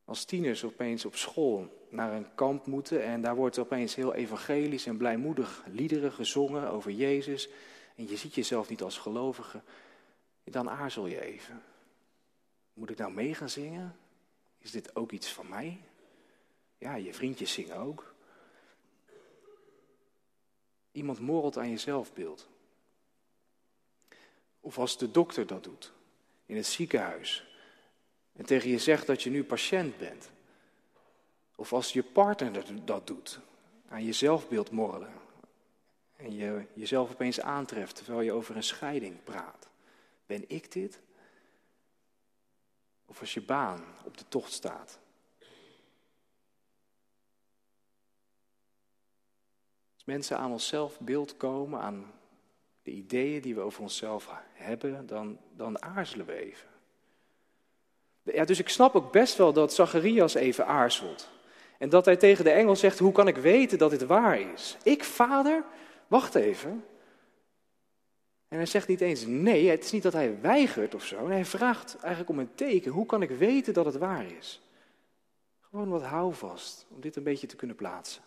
Als 0.04 0.25
tieners 0.25 0.64
opeens 0.64 1.04
op 1.04 1.16
school 1.16 1.87
naar 1.88 2.12
een 2.12 2.35
kamp 2.35 2.66
moeten 2.66 3.02
en 3.02 3.23
daar 3.23 3.37
wordt 3.37 3.58
opeens 3.58 3.94
heel 3.94 4.14
evangelisch 4.14 4.87
en 4.87 4.97
blijmoedig 4.97 5.64
liederen 5.73 6.12
gezongen 6.12 6.70
over 6.70 6.90
Jezus 6.90 7.49
en 7.97 8.08
je 8.08 8.16
ziet 8.16 8.35
jezelf 8.35 8.68
niet 8.68 8.82
als 8.82 8.99
gelovige, 8.99 9.61
dan 10.50 10.71
aarzel 10.71 11.07
je 11.07 11.21
even. 11.23 11.62
Moet 12.73 12.90
ik 12.90 12.99
nou 12.99 13.12
mee 13.12 13.35
gaan 13.35 13.49
zingen? 13.49 13.97
Is 14.59 14.71
dit 14.71 14.97
ook 14.97 15.12
iets 15.12 15.33
van 15.33 15.49
mij? 15.49 15.81
Ja, 16.78 16.95
je 16.95 17.14
vriendjes 17.14 17.52
zingen 17.52 17.76
ook. 17.76 18.14
Iemand 20.93 21.21
morrelt 21.21 21.59
aan 21.59 21.71
je 21.71 21.78
zelfbeeld. 21.78 22.49
Of 24.61 24.78
als 24.78 24.99
de 24.99 25.11
dokter 25.11 25.47
dat 25.47 25.64
doet, 25.64 25.93
in 26.47 26.57
het 26.57 26.67
ziekenhuis. 26.67 27.47
En 28.33 28.47
tegen 28.47 28.71
je 28.71 28.78
zegt 28.78 29.07
dat 29.07 29.23
je 29.23 29.31
nu 29.31 29.45
patiënt 29.45 29.99
bent. 29.99 30.31
Of 31.55 31.73
als 31.73 31.93
je 31.93 32.02
partner 32.02 32.85
dat 32.85 33.07
doet, 33.07 33.40
aan 33.88 34.05
je 34.05 34.12
zelfbeeld 34.12 34.71
morrelen. 34.71 35.12
En 36.17 36.37
je 36.37 36.67
jezelf 36.73 37.11
opeens 37.11 37.40
aantreft 37.40 37.95
terwijl 37.95 38.21
je 38.21 38.33
over 38.33 38.57
een 38.57 38.62
scheiding 38.62 39.25
praat. 39.25 39.67
Ben 40.28 40.44
ik 40.49 40.73
dit? 40.73 41.00
Of 43.06 43.20
als 43.20 43.35
je 43.35 43.42
baan 43.42 43.85
op 44.04 44.16
de 44.16 44.25
tocht 44.28 44.52
staat. 44.52 44.99
Als 49.94 50.04
mensen 50.04 50.38
aan 50.38 50.52
onszelf 50.52 51.00
beeld 51.00 51.37
komen, 51.37 51.80
aan 51.80 52.12
de 52.82 52.90
ideeën 52.90 53.42
die 53.42 53.54
we 53.54 53.61
over 53.61 53.82
onszelf 53.82 54.30
hebben, 54.52 55.06
dan, 55.06 55.38
dan 55.52 55.82
aarzelen 55.82 56.26
we 56.26 56.32
even. 56.32 56.68
Ja, 58.23 58.44
dus 58.44 58.58
ik 58.58 58.68
snap 58.68 58.94
ook 58.94 59.12
best 59.12 59.37
wel 59.37 59.52
dat 59.52 59.75
Zacharias 59.75 60.35
even 60.35 60.66
aarzelt. 60.66 61.28
En 61.78 61.88
dat 61.88 62.04
hij 62.04 62.16
tegen 62.16 62.44
de 62.44 62.50
engel 62.50 62.76
zegt, 62.76 62.99
hoe 62.99 63.12
kan 63.12 63.28
ik 63.28 63.37
weten 63.37 63.78
dat 63.78 63.90
dit 63.90 64.06
waar 64.06 64.40
is? 64.40 64.76
Ik, 64.82 65.04
vader? 65.04 65.64
Wacht 66.06 66.35
even. 66.35 66.85
En 68.49 68.57
hij 68.57 68.67
zegt 68.67 68.88
niet 68.88 69.00
eens 69.00 69.26
nee, 69.26 69.69
het 69.69 69.85
is 69.85 69.93
niet 69.93 70.02
dat 70.02 70.12
hij 70.12 70.40
weigert 70.40 70.95
of 70.95 71.05
zo. 71.05 71.28
Hij 71.28 71.45
vraagt 71.45 71.97
eigenlijk 71.97 72.31
om 72.31 72.38
een 72.38 72.55
teken. 72.55 72.93
Hoe 72.93 73.07
kan 73.07 73.23
ik 73.23 73.31
weten 73.31 73.75
dat 73.75 73.85
het 73.85 73.97
waar 73.97 74.33
is? 74.38 74.61
Gewoon 75.61 75.88
wat 75.88 76.02
houvast 76.02 76.87
om 76.88 77.00
dit 77.00 77.17
een 77.17 77.23
beetje 77.23 77.47
te 77.47 77.57
kunnen 77.57 77.76
plaatsen. 77.76 78.23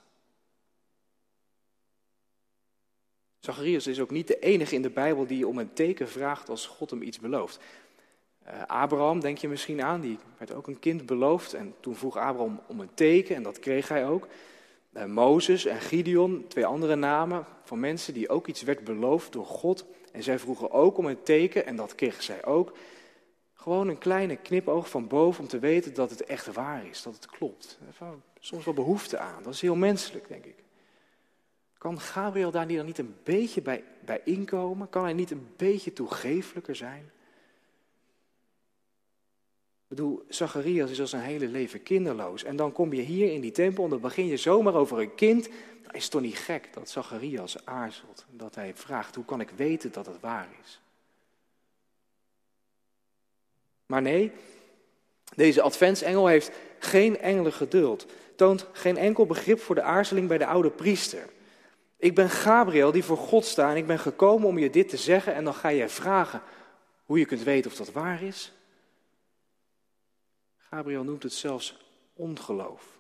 Zacharias 3.40 3.88
is 3.88 4.00
ook 4.00 4.12
niet 4.12 4.28
de 4.28 4.40
enige 4.40 4.76
in 4.76 4.82
de 4.82 4.90
Bijbel 4.90 5.28
die 5.28 5.48
om 5.48 5.58
een 5.58 5.74
teken 5.74 6.10
vraagt 6.10 6.50
als 6.50 6.66
God 6.66 6.90
hem 6.90 7.02
iets 7.02 7.20
belooft. 7.20 7.60
Uh, 8.48 8.64
Abraham, 8.68 9.20
denk 9.20 9.38
je 9.38 9.48
misschien 9.48 9.84
aan, 9.84 10.02
die 10.02 10.18
werd 10.38 10.54
ook 10.54 10.68
een 10.68 10.80
kind 10.80 11.06
beloofd. 11.06 11.54
En 11.54 11.76
toen 11.80 11.96
vroeg 11.96 12.18
Abraham 12.18 12.62
om 12.68 12.80
een 12.80 12.94
teken 12.94 13.36
en 13.36 13.44
dat 13.44 13.60
kreeg 13.60 13.88
hij 13.88 14.08
ook. 14.08 14.28
Uh, 14.94 15.06
Mozes 15.06 15.66
en 15.66 15.82
Gideon, 15.82 16.46
twee 16.48 16.66
andere 16.66 16.96
namen 16.96 17.46
van 17.64 17.80
mensen 17.80 18.14
die 18.14 18.30
ook 18.30 18.48
iets 18.48 18.62
werd 18.62 18.84
beloofd 18.84 19.32
door 19.32 19.46
God. 19.46 19.86
En 20.12 20.24
zij 20.24 20.40
vroegen 20.40 20.72
ook 20.72 20.98
om 20.98 21.06
een 21.06 21.24
teken 21.24 21.66
en 21.66 21.76
dat 21.76 21.96
kregen 21.96 22.24
zij 22.24 22.46
ook. 22.46 22.78
Gewoon 23.54 23.88
een 23.88 23.98
kleine 23.98 24.36
knipoog 24.36 24.90
van 24.90 25.08
boven 25.08 25.42
om 25.44 25.50
te 25.50 25.60
weten 25.60 25.94
dat 25.94 26.10
het 26.10 26.24
echt 26.24 26.54
waar 26.54 26.86
is, 26.86 27.02
dat 27.02 27.14
het 27.14 27.26
klopt. 27.26 27.80
Soms 28.40 28.66
wel 28.66 28.74
behoefte 28.74 29.18
aan, 29.18 29.44
dat 29.44 29.54
is 29.54 29.62
heel 29.62 29.76
menselijk, 29.76 30.28
denk 30.28 30.46
ik. 30.46 30.64
Kan 31.78 32.00
Gabriel 32.00 32.52
daar 32.52 32.66
niet 32.66 32.98
een 32.98 33.16
beetje 33.24 33.62
bij, 33.62 33.84
bij 34.06 34.22
inkomen? 34.24 34.90
Kan 34.90 35.04
hij 35.04 35.14
niet 35.14 35.32
een 35.32 35.48
beetje 35.58 35.94
toegefelijker 35.94 36.76
zijn? 36.76 37.12
Ik 39.92 39.98
bedoel, 39.98 40.24
Zacharias 40.28 40.92
is 40.92 41.00
al 41.00 41.08
zijn 41.08 41.22
hele 41.22 41.48
leven 41.48 41.84
kinderloos. 41.84 42.44
En 42.44 42.56
dan 42.56 42.72
kom 42.72 42.94
je 42.94 43.02
hier 43.02 43.32
in 43.34 43.42
die 43.42 43.52
tempel 43.52 43.84
en 43.84 43.90
dan 43.90 44.00
begin 44.00 44.26
je 44.26 44.38
zomaar 44.38 44.74
over 44.74 45.00
een 45.00 45.16
kind. 45.16 45.50
Dan 45.84 45.94
is 45.94 46.08
toch 46.08 46.22
niet 46.22 46.38
gek 46.38 46.74
dat 46.74 46.90
Zacharias 46.90 47.66
aarzelt. 47.66 48.26
Dat 48.30 48.56
hij 48.56 48.72
vraagt, 48.76 49.16
hoe 49.16 49.26
kan 49.26 49.42
ik 49.42 49.50
weten 49.56 49.92
dat 49.92 50.06
het 50.06 50.20
waar 50.20 50.48
is? 50.64 50.82
Maar 53.86 54.02
nee, 54.02 54.32
deze 55.36 55.62
adventsengel 55.62 56.28
heeft 56.28 56.52
geen 56.80 57.20
engelen 57.20 57.54
geduld. 57.54 58.06
Toont 58.36 58.66
geen 58.72 58.98
enkel 58.98 59.26
begrip 59.26 59.60
voor 59.60 59.76
de 59.76 59.82
aarzeling 59.82 60.28
bij 60.28 60.38
de 60.38 60.46
oude 60.46 60.70
priester. 60.70 61.26
Ik 61.98 62.16
ben 62.16 62.30
Gabriel 62.30 62.92
die 62.92 63.04
voor 63.04 63.18
God 63.18 63.46
sta 63.46 63.70
en 63.70 63.78
ik 63.78 63.88
ben 63.88 64.00
gekomen 64.00 64.48
om 64.48 64.58
je 64.58 64.70
dit 64.70 64.90
te 64.90 64.98
zeggen 64.98 65.34
en 65.34 65.44
dan 65.44 65.54
ga 65.54 65.70
je 65.70 65.90
vragen 65.90 66.42
hoe 67.06 67.20
je 67.20 67.26
kunt 67.26 67.44
weten 67.44 67.72
of 67.72 67.78
dat 67.78 67.92
waar 67.92 68.24
is. 68.24 68.52
Gabriel 70.74 71.04
noemt 71.04 71.24
het 71.24 71.34
zelfs 71.34 71.78
ongeloof. 72.14 73.00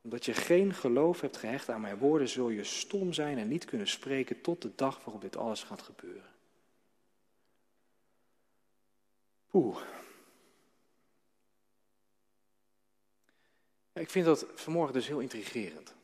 Omdat 0.00 0.24
je 0.24 0.34
geen 0.34 0.74
geloof 0.74 1.20
hebt 1.20 1.36
gehecht 1.36 1.68
aan 1.68 1.80
mijn 1.80 1.98
woorden, 1.98 2.28
zul 2.28 2.48
je 2.48 2.64
stom 2.64 3.12
zijn 3.12 3.38
en 3.38 3.48
niet 3.48 3.64
kunnen 3.64 3.88
spreken 3.88 4.40
tot 4.40 4.62
de 4.62 4.74
dag 4.74 5.04
waarop 5.04 5.20
dit 5.22 5.36
alles 5.36 5.62
gaat 5.62 5.82
gebeuren. 5.82 6.30
Oeh. 9.52 9.82
ik 13.92 14.10
vind 14.10 14.24
dat 14.24 14.46
vanmorgen 14.54 14.94
dus 14.94 15.06
heel 15.06 15.20
intrigerend. 15.20 15.94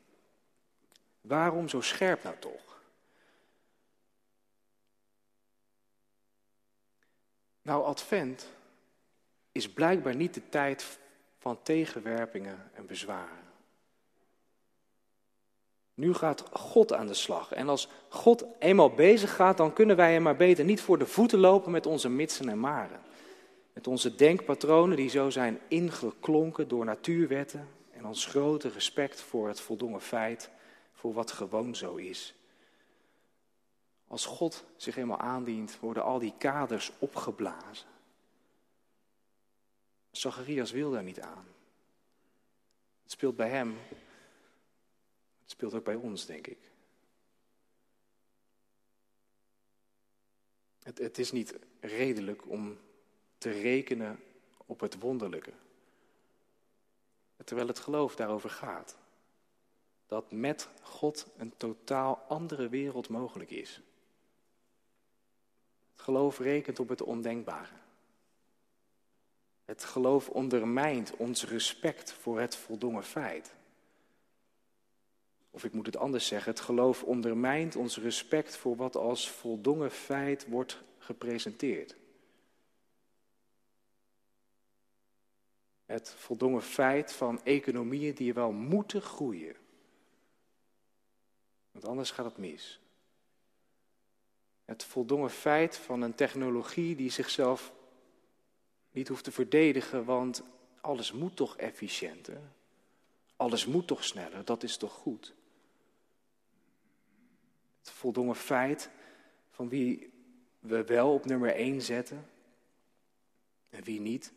Waarom 1.21 1.69
zo 1.69 1.81
scherp 1.81 2.23
nou 2.23 2.39
toch? 2.39 2.83
Nou, 7.63 7.85
Advent 7.85 8.57
is 9.59 9.69
blijkbaar 9.69 10.17
niet 10.17 10.35
de 10.35 10.49
tijd 10.49 10.99
van 11.39 11.63
tegenwerpingen 11.63 12.71
en 12.75 12.87
bezwaren. 12.87 13.47
Nu 15.95 16.15
gaat 16.15 16.45
God 16.53 16.93
aan 16.93 17.07
de 17.07 17.15
slag. 17.15 17.53
En 17.53 17.69
als 17.69 17.89
God 18.09 18.45
eenmaal 18.59 18.91
bezig 18.91 19.35
gaat, 19.35 19.57
dan 19.57 19.73
kunnen 19.73 19.97
wij 19.97 20.13
hem 20.13 20.23
maar 20.23 20.37
beter 20.37 20.65
niet 20.65 20.81
voor 20.81 20.99
de 20.99 21.07
voeten 21.07 21.39
lopen 21.39 21.71
met 21.71 21.87
onze 21.87 22.09
mitsen 22.09 22.49
en 22.49 22.61
maren. 22.61 23.01
Met 23.73 23.87
onze 23.87 24.15
denkpatronen 24.15 24.97
die 24.97 25.09
zo 25.09 25.31
zijn 25.31 25.61
ingeklonken 25.69 26.69
door 26.69 26.85
natuurwetten 26.85 27.69
en 27.91 28.07
ons 28.07 28.27
grote 28.27 28.69
respect 28.69 29.21
voor 29.21 29.49
het 29.49 29.61
voldongen 29.61 30.01
feit, 30.01 30.51
voor 30.93 31.13
wat 31.13 31.31
gewoon 31.31 31.75
zo 31.75 31.95
is. 31.95 32.35
Als 34.07 34.27
God 34.27 34.65
zich 34.77 34.97
eenmaal 34.97 35.19
aandient, 35.21 35.79
worden 35.81 36.03
al 36.03 36.19
die 36.19 36.35
kaders 36.39 36.93
opgeblazen. 36.99 37.98
Zacharias 40.19 40.71
wil 40.71 40.91
daar 40.91 41.03
niet 41.03 41.21
aan. 41.21 41.47
Het 43.03 43.13
speelt 43.13 43.37
bij 43.37 43.49
hem. 43.49 43.79
Het 45.41 45.51
speelt 45.51 45.75
ook 45.75 45.85
bij 45.85 45.95
ons, 45.95 46.27
denk 46.27 46.47
ik. 46.47 46.59
Het, 50.83 50.99
het 50.99 51.19
is 51.19 51.33
niet 51.33 51.59
redelijk 51.81 52.49
om 52.49 52.79
te 53.39 53.51
rekenen 53.51 54.23
op 54.67 54.81
het 54.81 54.99
wonderlijke. 54.99 55.53
Terwijl 57.45 57.69
het 57.69 57.79
geloof 57.79 58.17
daarover 58.17 58.51
gaat. 58.51 58.97
Dat 60.07 60.33
met 60.33 60.69
God 60.83 61.27
een 61.37 61.57
totaal 61.57 62.25
andere 62.29 62.69
wereld 62.69 63.09
mogelijk 63.09 63.51
is. 63.51 63.81
Het 65.93 66.03
geloof 66.03 66.39
rekent 66.39 66.79
op 66.79 66.89
het 66.89 67.03
ondenkbare. 67.03 67.75
Het 69.69 69.85
geloof 69.85 70.29
ondermijnt 70.29 71.17
ons 71.17 71.45
respect 71.45 72.13
voor 72.13 72.41
het 72.41 72.57
voldongen 72.57 73.05
feit. 73.05 73.55
Of 75.51 75.65
ik 75.65 75.73
moet 75.73 75.87
het 75.87 75.97
anders 75.97 76.27
zeggen, 76.27 76.51
het 76.51 76.61
geloof 76.61 77.03
ondermijnt 77.03 77.77
ons 77.77 77.99
respect 77.99 78.57
voor 78.57 78.77
wat 78.77 78.97
als 78.97 79.31
voldongen 79.31 79.91
feit 79.91 80.47
wordt 80.47 80.83
gepresenteerd. 80.99 81.97
Het 85.87 86.11
voldongen 86.11 86.63
feit 86.63 87.13
van 87.13 87.45
economieën 87.45 88.15
die 88.15 88.35
wel 88.35 88.53
moeten 88.53 89.03
groeien. 89.03 89.57
Want 91.71 91.85
anders 91.85 92.11
gaat 92.11 92.25
het 92.25 92.37
mis. 92.37 92.81
Het 94.65 94.85
voldongen 94.85 95.31
feit 95.31 95.77
van 95.77 96.03
een 96.03 96.15
technologie 96.15 96.97
die 96.97 97.11
zichzelf 97.11 97.77
niet 98.99 99.09
hoeft 99.09 99.25
te 99.25 99.33
verdedigen, 99.33 100.05
want 100.05 100.43
alles 100.81 101.13
moet 101.13 101.37
toch 101.37 101.57
efficiënter? 101.57 102.41
Alles 103.37 103.67
moet 103.67 103.87
toch 103.87 104.05
sneller? 104.05 104.45
Dat 104.45 104.63
is 104.63 104.77
toch 104.77 104.93
goed? 104.93 105.35
Het 107.79 107.91
voldongen 107.91 108.37
feit 108.37 108.91
van 109.51 109.69
wie 109.69 110.13
we 110.59 110.85
wel 110.85 111.13
op 111.13 111.25
nummer 111.25 111.55
1 111.55 111.83
zetten 111.83 112.29
en 113.71 113.83
wie 113.83 114.01
niet. 114.01 114.33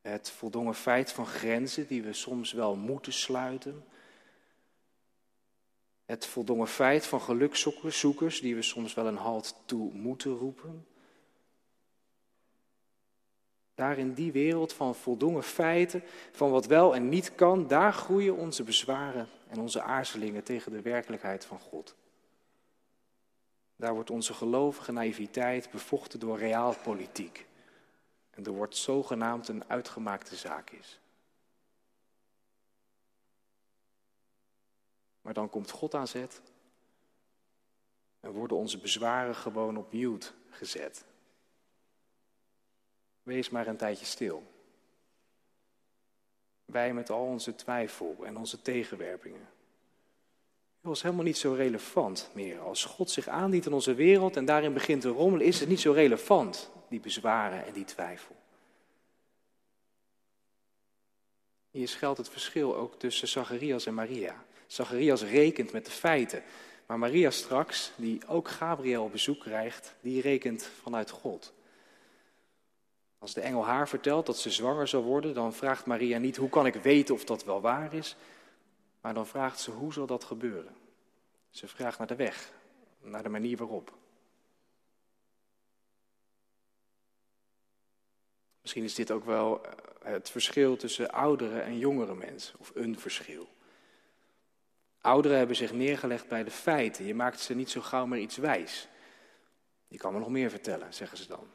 Het 0.00 0.30
voldongen 0.30 0.74
feit 0.74 1.12
van 1.12 1.26
grenzen 1.26 1.86
die 1.86 2.02
we 2.02 2.12
soms 2.12 2.52
wel 2.52 2.76
moeten 2.76 3.12
sluiten. 3.12 3.84
Het 6.04 6.26
voldongen 6.26 6.68
feit 6.68 7.06
van 7.06 7.20
gelukzoekers 7.20 8.40
die 8.40 8.54
we 8.54 8.62
soms 8.62 8.94
wel 8.94 9.06
een 9.06 9.16
halt 9.16 9.56
toe 9.64 9.92
moeten 9.92 10.32
roepen. 10.32 10.86
Daar 13.74 13.98
in 13.98 14.12
die 14.12 14.32
wereld 14.32 14.72
van 14.72 14.94
voldongen 14.94 15.42
feiten, 15.42 16.02
van 16.32 16.50
wat 16.50 16.66
wel 16.66 16.94
en 16.94 17.08
niet 17.08 17.34
kan, 17.34 17.66
daar 17.66 17.92
groeien 17.92 18.36
onze 18.36 18.62
bezwaren 18.62 19.28
en 19.48 19.60
onze 19.60 19.82
aarzelingen 19.82 20.42
tegen 20.42 20.72
de 20.72 20.82
werkelijkheid 20.82 21.44
van 21.44 21.58
God. 21.58 21.94
Daar 23.76 23.94
wordt 23.94 24.10
onze 24.10 24.34
gelovige 24.34 24.92
naïviteit 24.92 25.70
bevochten 25.70 26.20
door 26.20 26.38
realpolitiek. 26.38 27.46
En 28.30 28.44
er 28.44 28.52
wordt 28.52 28.76
zogenaamd 28.76 29.48
een 29.48 29.68
uitgemaakte 29.68 30.36
zaak 30.36 30.70
is. 30.70 31.00
Maar 35.20 35.34
dan 35.34 35.50
komt 35.50 35.70
God 35.70 35.94
aan 35.94 36.08
zet 36.08 36.42
en 38.20 38.30
worden 38.30 38.56
onze 38.56 38.78
bezwaren 38.78 39.34
gewoon 39.34 39.76
op 39.76 39.92
mute 39.92 40.30
gezet. 40.50 41.04
Wees 43.24 43.50
maar 43.50 43.66
een 43.66 43.76
tijdje 43.76 44.04
stil. 44.04 44.42
Wij 46.64 46.94
met 46.94 47.10
al 47.10 47.24
onze 47.24 47.54
twijfel 47.54 48.16
en 48.24 48.36
onze 48.36 48.62
tegenwerpingen. 48.62 49.48
Het 50.80 50.92
was 50.92 51.02
helemaal 51.02 51.24
niet 51.24 51.38
zo 51.38 51.52
relevant 51.52 52.30
meer. 52.32 52.60
Als 52.60 52.84
God 52.84 53.10
zich 53.10 53.28
aandient 53.28 53.66
in 53.66 53.72
onze 53.72 53.94
wereld 53.94 54.36
en 54.36 54.44
daarin 54.44 54.72
begint 54.72 55.00
te 55.00 55.08
rommelen, 55.08 55.46
is 55.46 55.60
het 55.60 55.68
niet 55.68 55.80
zo 55.80 55.92
relevant, 55.92 56.70
die 56.88 57.00
bezwaren 57.00 57.66
en 57.66 57.72
die 57.72 57.84
twijfel. 57.84 58.36
Hier 61.70 61.88
schuilt 61.88 62.16
het 62.16 62.28
verschil 62.28 62.76
ook 62.76 62.98
tussen 62.98 63.28
Zacharias 63.28 63.86
en 63.86 63.94
Maria. 63.94 64.44
Zacharias 64.66 65.22
rekent 65.22 65.72
met 65.72 65.84
de 65.84 65.90
feiten, 65.90 66.42
maar 66.86 66.98
Maria 66.98 67.30
straks, 67.30 67.92
die 67.96 68.26
ook 68.26 68.48
Gabriel 68.48 69.08
bezoek 69.08 69.40
krijgt, 69.40 69.94
die 70.00 70.20
rekent 70.20 70.70
vanuit 70.82 71.10
God. 71.10 71.52
Als 73.24 73.34
de 73.34 73.40
engel 73.40 73.64
haar 73.64 73.88
vertelt 73.88 74.26
dat 74.26 74.38
ze 74.38 74.50
zwanger 74.50 74.88
zal 74.88 75.02
worden, 75.02 75.34
dan 75.34 75.54
vraagt 75.54 75.86
Maria 75.86 76.18
niet 76.18 76.36
hoe 76.36 76.48
kan 76.48 76.66
ik 76.66 76.74
weten 76.74 77.14
of 77.14 77.24
dat 77.24 77.44
wel 77.44 77.60
waar 77.60 77.94
is, 77.94 78.16
maar 79.00 79.14
dan 79.14 79.26
vraagt 79.26 79.60
ze 79.60 79.70
hoe 79.70 79.92
zal 79.92 80.06
dat 80.06 80.24
gebeuren. 80.24 80.76
Ze 81.50 81.68
vraagt 81.68 81.98
naar 81.98 82.06
de 82.06 82.16
weg, 82.16 82.52
naar 83.00 83.22
de 83.22 83.28
manier 83.28 83.56
waarop. 83.56 83.92
Misschien 88.60 88.84
is 88.84 88.94
dit 88.94 89.10
ook 89.10 89.24
wel 89.24 89.64
eh, 89.64 89.72
het 90.12 90.30
verschil 90.30 90.76
tussen 90.76 91.10
oudere 91.10 91.60
en 91.60 91.78
jongere 91.78 92.14
mensen, 92.14 92.58
of 92.58 92.72
een 92.74 92.98
verschil. 92.98 93.48
Ouderen 95.00 95.38
hebben 95.38 95.56
zich 95.56 95.72
neergelegd 95.72 96.28
bij 96.28 96.44
de 96.44 96.50
feiten. 96.50 97.04
Je 97.04 97.14
maakt 97.14 97.40
ze 97.40 97.54
niet 97.54 97.70
zo 97.70 97.80
gauw 97.80 98.06
meer 98.06 98.20
iets 98.20 98.36
wijs. 98.36 98.88
Je 99.88 99.98
kan 99.98 100.12
me 100.12 100.18
nog 100.18 100.28
meer 100.28 100.50
vertellen, 100.50 100.94
zeggen 100.94 101.18
ze 101.18 101.28
dan. 101.28 101.53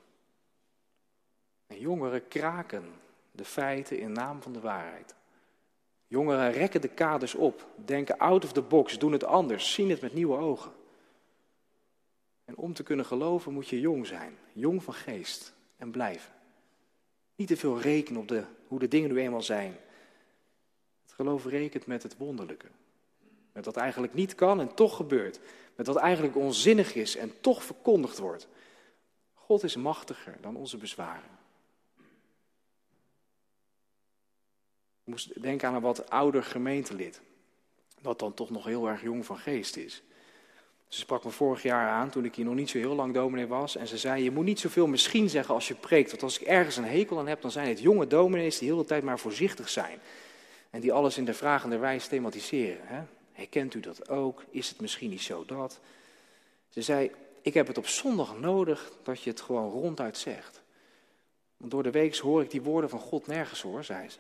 En 1.69 1.79
jongeren 1.79 2.27
kraken 2.27 2.93
de 3.31 3.45
feiten 3.45 3.99
in 3.99 4.11
naam 4.11 4.41
van 4.41 4.53
de 4.53 4.59
waarheid. 4.59 5.15
Jongeren 6.07 6.51
rekken 6.51 6.81
de 6.81 6.87
kaders 6.87 7.35
op, 7.35 7.67
denken 7.85 8.17
out 8.17 8.43
of 8.43 8.53
the 8.53 8.61
box, 8.61 8.99
doen 8.99 9.11
het 9.11 9.23
anders, 9.23 9.73
zien 9.73 9.89
het 9.89 10.01
met 10.01 10.13
nieuwe 10.13 10.37
ogen. 10.37 10.71
En 12.45 12.55
om 12.55 12.73
te 12.73 12.83
kunnen 12.83 13.05
geloven 13.05 13.53
moet 13.53 13.67
je 13.67 13.79
jong 13.79 14.07
zijn, 14.07 14.37
jong 14.53 14.83
van 14.83 14.93
geest, 14.93 15.53
en 15.77 15.91
blijven. 15.91 16.33
Niet 17.35 17.47
te 17.47 17.57
veel 17.57 17.79
rekenen 17.81 18.21
op 18.21 18.27
de, 18.27 18.43
hoe 18.67 18.79
de 18.79 18.87
dingen 18.87 19.09
nu 19.09 19.19
eenmaal 19.19 19.41
zijn. 19.41 19.75
Het 21.01 21.13
geloof 21.13 21.45
rekent 21.45 21.85
met 21.85 22.03
het 22.03 22.17
wonderlijke. 22.17 22.67
Met 23.51 23.65
wat 23.65 23.77
eigenlijk 23.77 24.13
niet 24.13 24.35
kan 24.35 24.59
en 24.59 24.73
toch 24.73 24.95
gebeurt. 24.95 25.39
Met 25.75 25.87
wat 25.87 25.95
eigenlijk 25.95 26.35
onzinnig 26.35 26.95
is 26.95 27.15
en 27.15 27.41
toch 27.41 27.63
verkondigd 27.63 28.17
wordt. 28.17 28.47
God 29.33 29.63
is 29.63 29.75
machtiger 29.75 30.37
dan 30.41 30.55
onze 30.55 30.77
bezwaren. 30.77 31.38
Moest 35.09 35.41
denken 35.41 35.67
aan 35.67 35.75
een 35.75 35.81
wat 35.81 36.09
ouder 36.09 36.43
gemeentelid. 36.43 37.21
Dat 38.01 38.19
dan 38.19 38.33
toch 38.33 38.49
nog 38.49 38.65
heel 38.65 38.87
erg 38.87 39.01
jong 39.01 39.25
van 39.25 39.37
geest 39.37 39.77
is. 39.77 40.03
Ze 40.87 40.99
sprak 40.99 41.23
me 41.23 41.29
vorig 41.29 41.63
jaar 41.63 41.89
aan 41.89 42.09
toen 42.09 42.25
ik 42.25 42.35
hier 42.35 42.45
nog 42.45 42.55
niet 42.55 42.69
zo 42.69 42.77
heel 42.77 42.95
lang 42.95 43.13
dominee 43.13 43.47
was. 43.47 43.75
En 43.75 43.87
ze 43.87 43.97
zei: 43.97 44.23
Je 44.23 44.31
moet 44.31 44.45
niet 44.45 44.59
zoveel 44.59 44.87
misschien 44.87 45.29
zeggen 45.29 45.53
als 45.53 45.67
je 45.67 45.75
preekt. 45.75 46.09
Want 46.09 46.23
als 46.23 46.39
ik 46.39 46.47
ergens 46.47 46.77
een 46.77 46.83
hekel 46.85 47.19
aan 47.19 47.27
heb, 47.27 47.41
dan 47.41 47.51
zijn 47.51 47.67
het 47.67 47.79
jonge 47.79 48.07
dominees 48.07 48.57
die 48.57 48.67
de 48.67 48.73
hele 48.73 48.87
tijd 48.87 49.03
maar 49.03 49.19
voorzichtig 49.19 49.69
zijn. 49.69 49.99
En 50.69 50.79
die 50.81 50.93
alles 50.93 51.17
in 51.17 51.25
de 51.25 51.33
vragende 51.33 51.77
wijze 51.77 52.07
thematiseren. 52.07 52.87
Hè? 52.87 53.01
Herkent 53.31 53.73
u 53.73 53.79
dat 53.79 54.09
ook? 54.09 54.43
Is 54.49 54.69
het 54.69 54.81
misschien 54.81 55.09
niet 55.09 55.21
zo 55.21 55.45
dat? 55.45 55.79
Ze 56.69 56.81
zei: 56.81 57.11
Ik 57.41 57.53
heb 57.53 57.67
het 57.67 57.77
op 57.77 57.87
zondag 57.87 58.39
nodig 58.39 58.91
dat 59.03 59.21
je 59.21 59.29
het 59.29 59.41
gewoon 59.41 59.71
ronduit 59.71 60.17
zegt. 60.17 60.61
Want 61.57 61.71
door 61.71 61.83
de 61.83 61.91
week 61.91 62.17
hoor 62.17 62.41
ik 62.41 62.51
die 62.51 62.61
woorden 62.61 62.89
van 62.89 62.99
God 62.99 63.27
nergens 63.27 63.61
hoor, 63.61 63.83
zei 63.83 64.09
ze. 64.09 64.17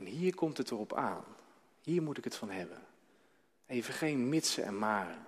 En 0.00 0.06
hier 0.06 0.34
komt 0.34 0.56
het 0.56 0.70
erop 0.70 0.94
aan. 0.94 1.24
Hier 1.82 2.02
moet 2.02 2.18
ik 2.18 2.24
het 2.24 2.36
van 2.36 2.50
hebben. 2.50 2.78
Even 3.66 3.94
geen 3.94 4.28
mitsen 4.28 4.64
en 4.64 4.78
maren. 4.78 5.24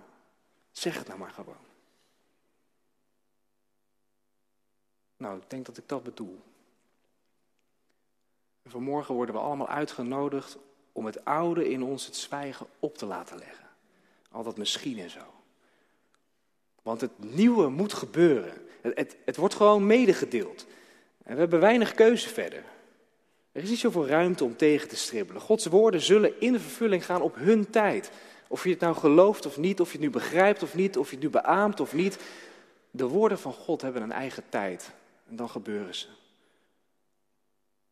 Zeg 0.71 0.97
het 0.97 1.07
nou 1.07 1.19
maar 1.19 1.31
gewoon. 1.31 1.65
Nou, 5.17 5.37
ik 5.37 5.49
denk 5.49 5.65
dat 5.65 5.77
ik 5.77 5.87
dat 5.87 6.03
bedoel. 6.03 6.41
En 8.61 8.71
vanmorgen 8.71 9.15
worden 9.15 9.35
we 9.35 9.41
allemaal 9.41 9.67
uitgenodigd 9.67 10.57
om 10.91 11.05
het 11.05 11.25
oude 11.25 11.69
in 11.69 11.83
ons 11.83 12.05
het 12.05 12.15
zwijgen 12.15 12.67
op 12.79 12.97
te 12.97 13.05
laten 13.05 13.37
leggen. 13.37 13.67
Al 14.31 14.43
dat 14.43 14.57
misschien 14.57 14.99
en 14.99 15.09
zo. 15.09 15.33
Want 16.81 17.01
het 17.01 17.19
nieuwe 17.19 17.69
moet 17.69 17.93
gebeuren. 17.93 18.67
Het, 18.81 19.17
het 19.25 19.35
wordt 19.35 19.55
gewoon 19.55 19.85
medegedeeld. 19.85 20.65
En 21.23 21.33
we 21.33 21.39
hebben 21.39 21.59
weinig 21.59 21.93
keuze 21.93 22.29
verder. 22.29 22.63
Er 23.53 23.63
is 23.63 23.69
niet 23.69 23.79
zoveel 23.79 24.07
ruimte 24.07 24.43
om 24.43 24.55
tegen 24.55 24.87
te 24.87 24.95
stribbelen. 24.95 25.41
Gods 25.41 25.65
woorden 25.65 26.01
zullen 26.01 26.41
in 26.41 26.59
vervulling 26.59 27.05
gaan 27.05 27.21
op 27.21 27.35
hun 27.35 27.69
tijd. 27.69 28.11
Of 28.47 28.63
je 28.63 28.69
het 28.69 28.79
nou 28.79 28.95
gelooft 28.95 29.45
of 29.45 29.57
niet, 29.57 29.79
of 29.79 29.87
je 29.87 29.97
het 29.97 30.01
nu 30.05 30.09
begrijpt 30.09 30.63
of 30.63 30.75
niet, 30.75 30.97
of 30.97 31.09
je 31.09 31.15
het 31.15 31.23
nu 31.23 31.29
beaamt 31.29 31.79
of 31.79 31.93
niet. 31.93 32.17
De 32.91 33.07
woorden 33.07 33.39
van 33.39 33.53
God 33.53 33.81
hebben 33.81 34.01
een 34.01 34.11
eigen 34.11 34.43
tijd. 34.49 34.91
En 35.29 35.35
dan 35.35 35.49
gebeuren 35.49 35.95
ze. 35.95 36.07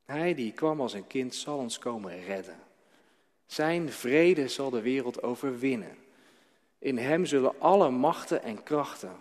Hij 0.06 0.34
die 0.34 0.52
kwam 0.52 0.82
als 0.82 0.93
een 0.93 1.08
kind 1.08 1.36
zal 1.36 1.58
ons 1.58 1.80
komen 1.80 2.24
redden. 2.24 2.60
Zijn 3.45 3.91
vrede 3.91 4.47
zal 4.47 4.69
de 4.69 4.82
wereld 4.82 5.24
overwinnen. 5.24 5.97
In 6.80 6.97
hem 6.97 7.26
zullen 7.26 7.60
alle 7.60 7.89
machten 7.89 8.43
en 8.43 8.63
krachten, 8.63 9.19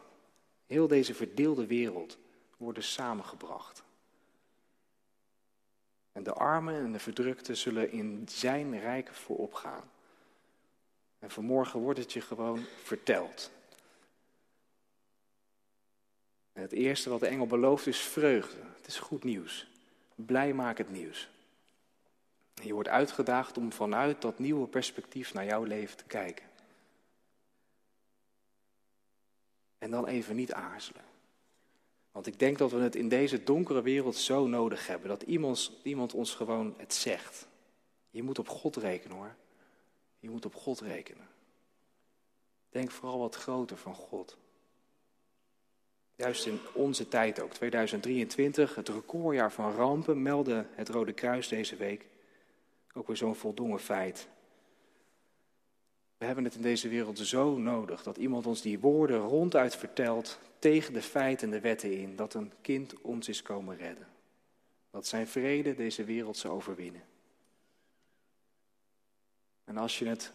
heel 0.66 0.87
deze 0.87 1.14
verdeelde 1.14 1.66
wereld, 1.66 2.18
worden 2.57 2.83
samengebracht. 2.83 3.83
En 6.12 6.23
de 6.23 6.33
armen 6.33 6.75
en 6.75 6.92
de 6.92 6.99
verdrukten 6.99 7.57
zullen 7.57 7.90
in 7.90 8.27
zijn 8.29 8.81
rijk 8.81 9.14
voorop 9.14 9.55
gaan. 9.55 9.90
En 11.18 11.31
vanmorgen 11.31 11.81
wordt 11.81 11.99
het 11.99 12.12
je 12.12 12.20
gewoon 12.20 12.64
verteld. 12.83 13.51
En 16.53 16.62
het 16.62 16.73
eerste 16.73 17.11
wat 17.11 17.20
de 17.20 17.27
engel 17.27 17.46
belooft 17.46 17.87
is 17.87 18.01
vreugde. 18.01 18.59
Het 18.77 18.87
is 18.87 18.99
goed 18.99 19.25
nieuws. 19.25 19.66
Blij 20.14 20.53
maak 20.53 20.79
het 20.79 20.90
nieuws. 20.90 21.29
En 22.55 22.66
je 22.66 22.73
wordt 22.73 22.88
uitgedaagd 22.88 23.59
om 23.59 23.73
vanuit 23.73 24.23
dat 24.23 24.38
nieuwe 24.38 24.66
perspectief 24.66 25.35
naar 25.35 25.44
jouw 25.44 25.64
leven 25.64 25.96
te 25.96 26.05
kijken. 26.05 26.46
En 29.79 29.90
dan 29.90 30.07
even 30.07 30.37
niet 30.37 30.53
aarzelen. 30.53 31.10
Want 32.12 32.27
ik 32.27 32.38
denk 32.38 32.59
dat 32.59 32.70
we 32.70 32.79
het 32.79 32.94
in 32.94 33.09
deze 33.09 33.42
donkere 33.42 33.83
wereld 33.83 34.16
zo 34.16 34.46
nodig 34.46 34.87
hebben. 34.87 35.09
Dat 35.09 35.23
iemand, 35.23 35.73
iemand 35.83 36.14
ons 36.14 36.35
gewoon 36.35 36.75
het 36.77 36.94
zegt. 36.94 37.49
Je 38.11 38.23
moet 38.23 38.38
op 38.38 38.49
God 38.49 38.77
rekenen 38.77 39.16
hoor. 39.16 39.35
Je 40.18 40.31
moet 40.31 40.44
op 40.44 40.55
God 40.55 40.81
rekenen. 40.81 41.29
Denk 42.70 42.90
vooral 42.90 43.18
wat 43.18 43.35
groter 43.35 43.77
van 43.77 43.94
God. 43.94 44.37
Juist 46.16 46.46
in 46.46 46.59
onze 46.73 47.09
tijd 47.09 47.40
ook, 47.40 47.53
2023, 47.53 48.75
het 48.75 48.88
recordjaar 48.88 49.53
van 49.53 49.75
rampen, 49.75 50.23
meldde 50.23 50.66
het 50.75 50.88
Rode 50.88 51.12
Kruis 51.12 51.49
deze 51.49 51.77
week. 51.77 52.07
Ook 52.94 53.07
weer 53.07 53.16
zo'n 53.16 53.35
voldongen 53.35 53.81
feit. 53.81 54.29
We 56.20 56.26
hebben 56.26 56.44
het 56.44 56.54
in 56.54 56.62
deze 56.62 56.88
wereld 56.88 57.18
zo 57.18 57.56
nodig 57.56 58.02
dat 58.02 58.16
iemand 58.16 58.46
ons 58.46 58.61
die 58.61 58.78
woorden 58.78 59.18
ronduit 59.18 59.76
vertelt 59.76 60.38
tegen 60.59 60.92
de 60.92 61.02
feiten 61.02 61.46
en 61.46 61.52
de 61.52 61.61
wetten 61.61 61.98
in, 61.98 62.16
dat 62.16 62.35
een 62.35 62.52
kind 62.61 63.00
ons 63.00 63.28
is 63.28 63.42
komen 63.42 63.76
redden. 63.76 64.09
Dat 64.90 65.06
zijn 65.06 65.28
vrede 65.28 65.74
deze 65.74 66.04
wereld 66.04 66.37
zou 66.37 66.54
overwinnen. 66.54 67.02
En 69.64 69.76
als 69.76 69.98
je 69.98 70.06
het 70.06 70.33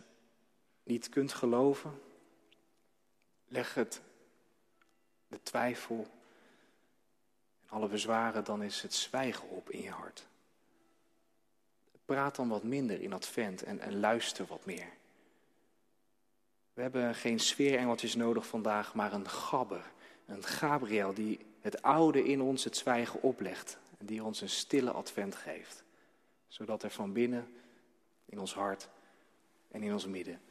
niet 0.84 1.10
kunt 1.10 1.34
geloven, 1.34 2.02
leg 3.48 3.74
het, 3.74 4.02
de 5.28 5.40
twijfel 5.44 6.08
en 7.62 7.70
alle 7.70 7.88
bezwaren, 7.88 8.44
dan 8.44 8.64
is 8.64 8.82
het 8.82 8.94
zwijgen 8.94 9.50
op 9.50 9.70
in 9.70 9.82
je 9.82 9.92
hart. 9.92 10.28
Praat 12.06 12.36
dan 12.36 12.50
wat 12.50 12.64
minder 12.64 13.02
in 13.02 13.14
advent 13.14 13.64
en, 13.64 13.80
en 13.80 14.00
luister 14.00 14.46
wat 14.46 14.66
meer. 14.66 14.94
We 16.76 16.82
hebben 16.82 17.16
geen 17.16 17.40
sfeerengeltjes 17.40 18.16
nodig 18.16 18.48
vandaag, 18.48 18.94
maar 18.94 19.14
een 19.14 19.30
gabber, 19.30 19.92
een 20.26 20.44
Gabriel 20.44 21.14
die 21.14 21.46
het 21.60 21.82
oude 21.82 22.24
in 22.24 22.42
ons 22.42 22.64
het 22.64 22.78
zwijgen 22.78 23.22
oplegt 23.22 23.78
en 23.98 24.06
die 24.06 24.24
ons 24.24 24.42
een 24.42 24.50
stille 24.50 24.92
advent 24.92 25.36
geeft, 25.36 25.84
zodat 26.48 26.84
er 26.84 26.90
van 26.90 27.14
binnen 27.14 27.48
in 28.26 28.40
ons 28.40 28.54
hart 28.54 28.90
en 29.72 29.84
in 29.84 29.94
ons 29.94 30.06
midden 30.06 30.42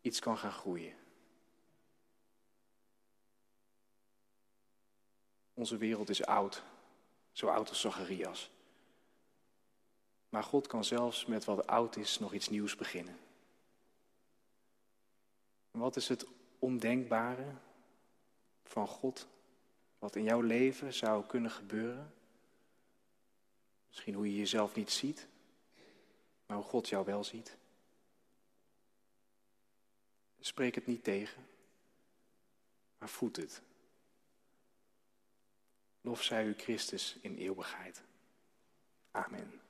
iets 0.00 0.20
kan 0.20 0.38
gaan 0.38 0.52
groeien. 0.52 0.92
Onze 5.54 5.76
wereld 5.76 6.08
is 6.08 6.26
oud, 6.26 6.62
zo 7.32 7.46
oud 7.46 7.68
als 7.68 7.80
Zacharias. 7.80 8.50
Maar 10.28 10.44
God 10.44 10.66
kan 10.66 10.84
zelfs 10.84 11.26
met 11.26 11.44
wat 11.44 11.66
oud 11.66 11.96
is 11.96 12.18
nog 12.18 12.32
iets 12.34 12.48
nieuws 12.48 12.76
beginnen. 12.76 13.23
Wat 15.74 15.96
is 15.96 16.08
het 16.08 16.26
ondenkbare 16.58 17.54
van 18.64 18.86
God, 18.86 19.28
wat 19.98 20.16
in 20.16 20.22
jouw 20.22 20.40
leven 20.40 20.92
zou 20.92 21.26
kunnen 21.26 21.50
gebeuren? 21.50 22.14
Misschien 23.88 24.14
hoe 24.14 24.30
je 24.30 24.36
jezelf 24.36 24.74
niet 24.74 24.90
ziet, 24.90 25.26
maar 26.46 26.56
hoe 26.56 26.66
God 26.66 26.88
jou 26.88 27.04
wel 27.04 27.24
ziet. 27.24 27.56
Spreek 30.40 30.74
het 30.74 30.86
niet 30.86 31.04
tegen, 31.04 31.46
maar 32.98 33.08
voed 33.08 33.36
het. 33.36 33.62
Lof 36.00 36.22
zij 36.22 36.46
u 36.46 36.54
Christus 36.56 37.16
in 37.20 37.36
eeuwigheid. 37.36 38.02
Amen. 39.10 39.63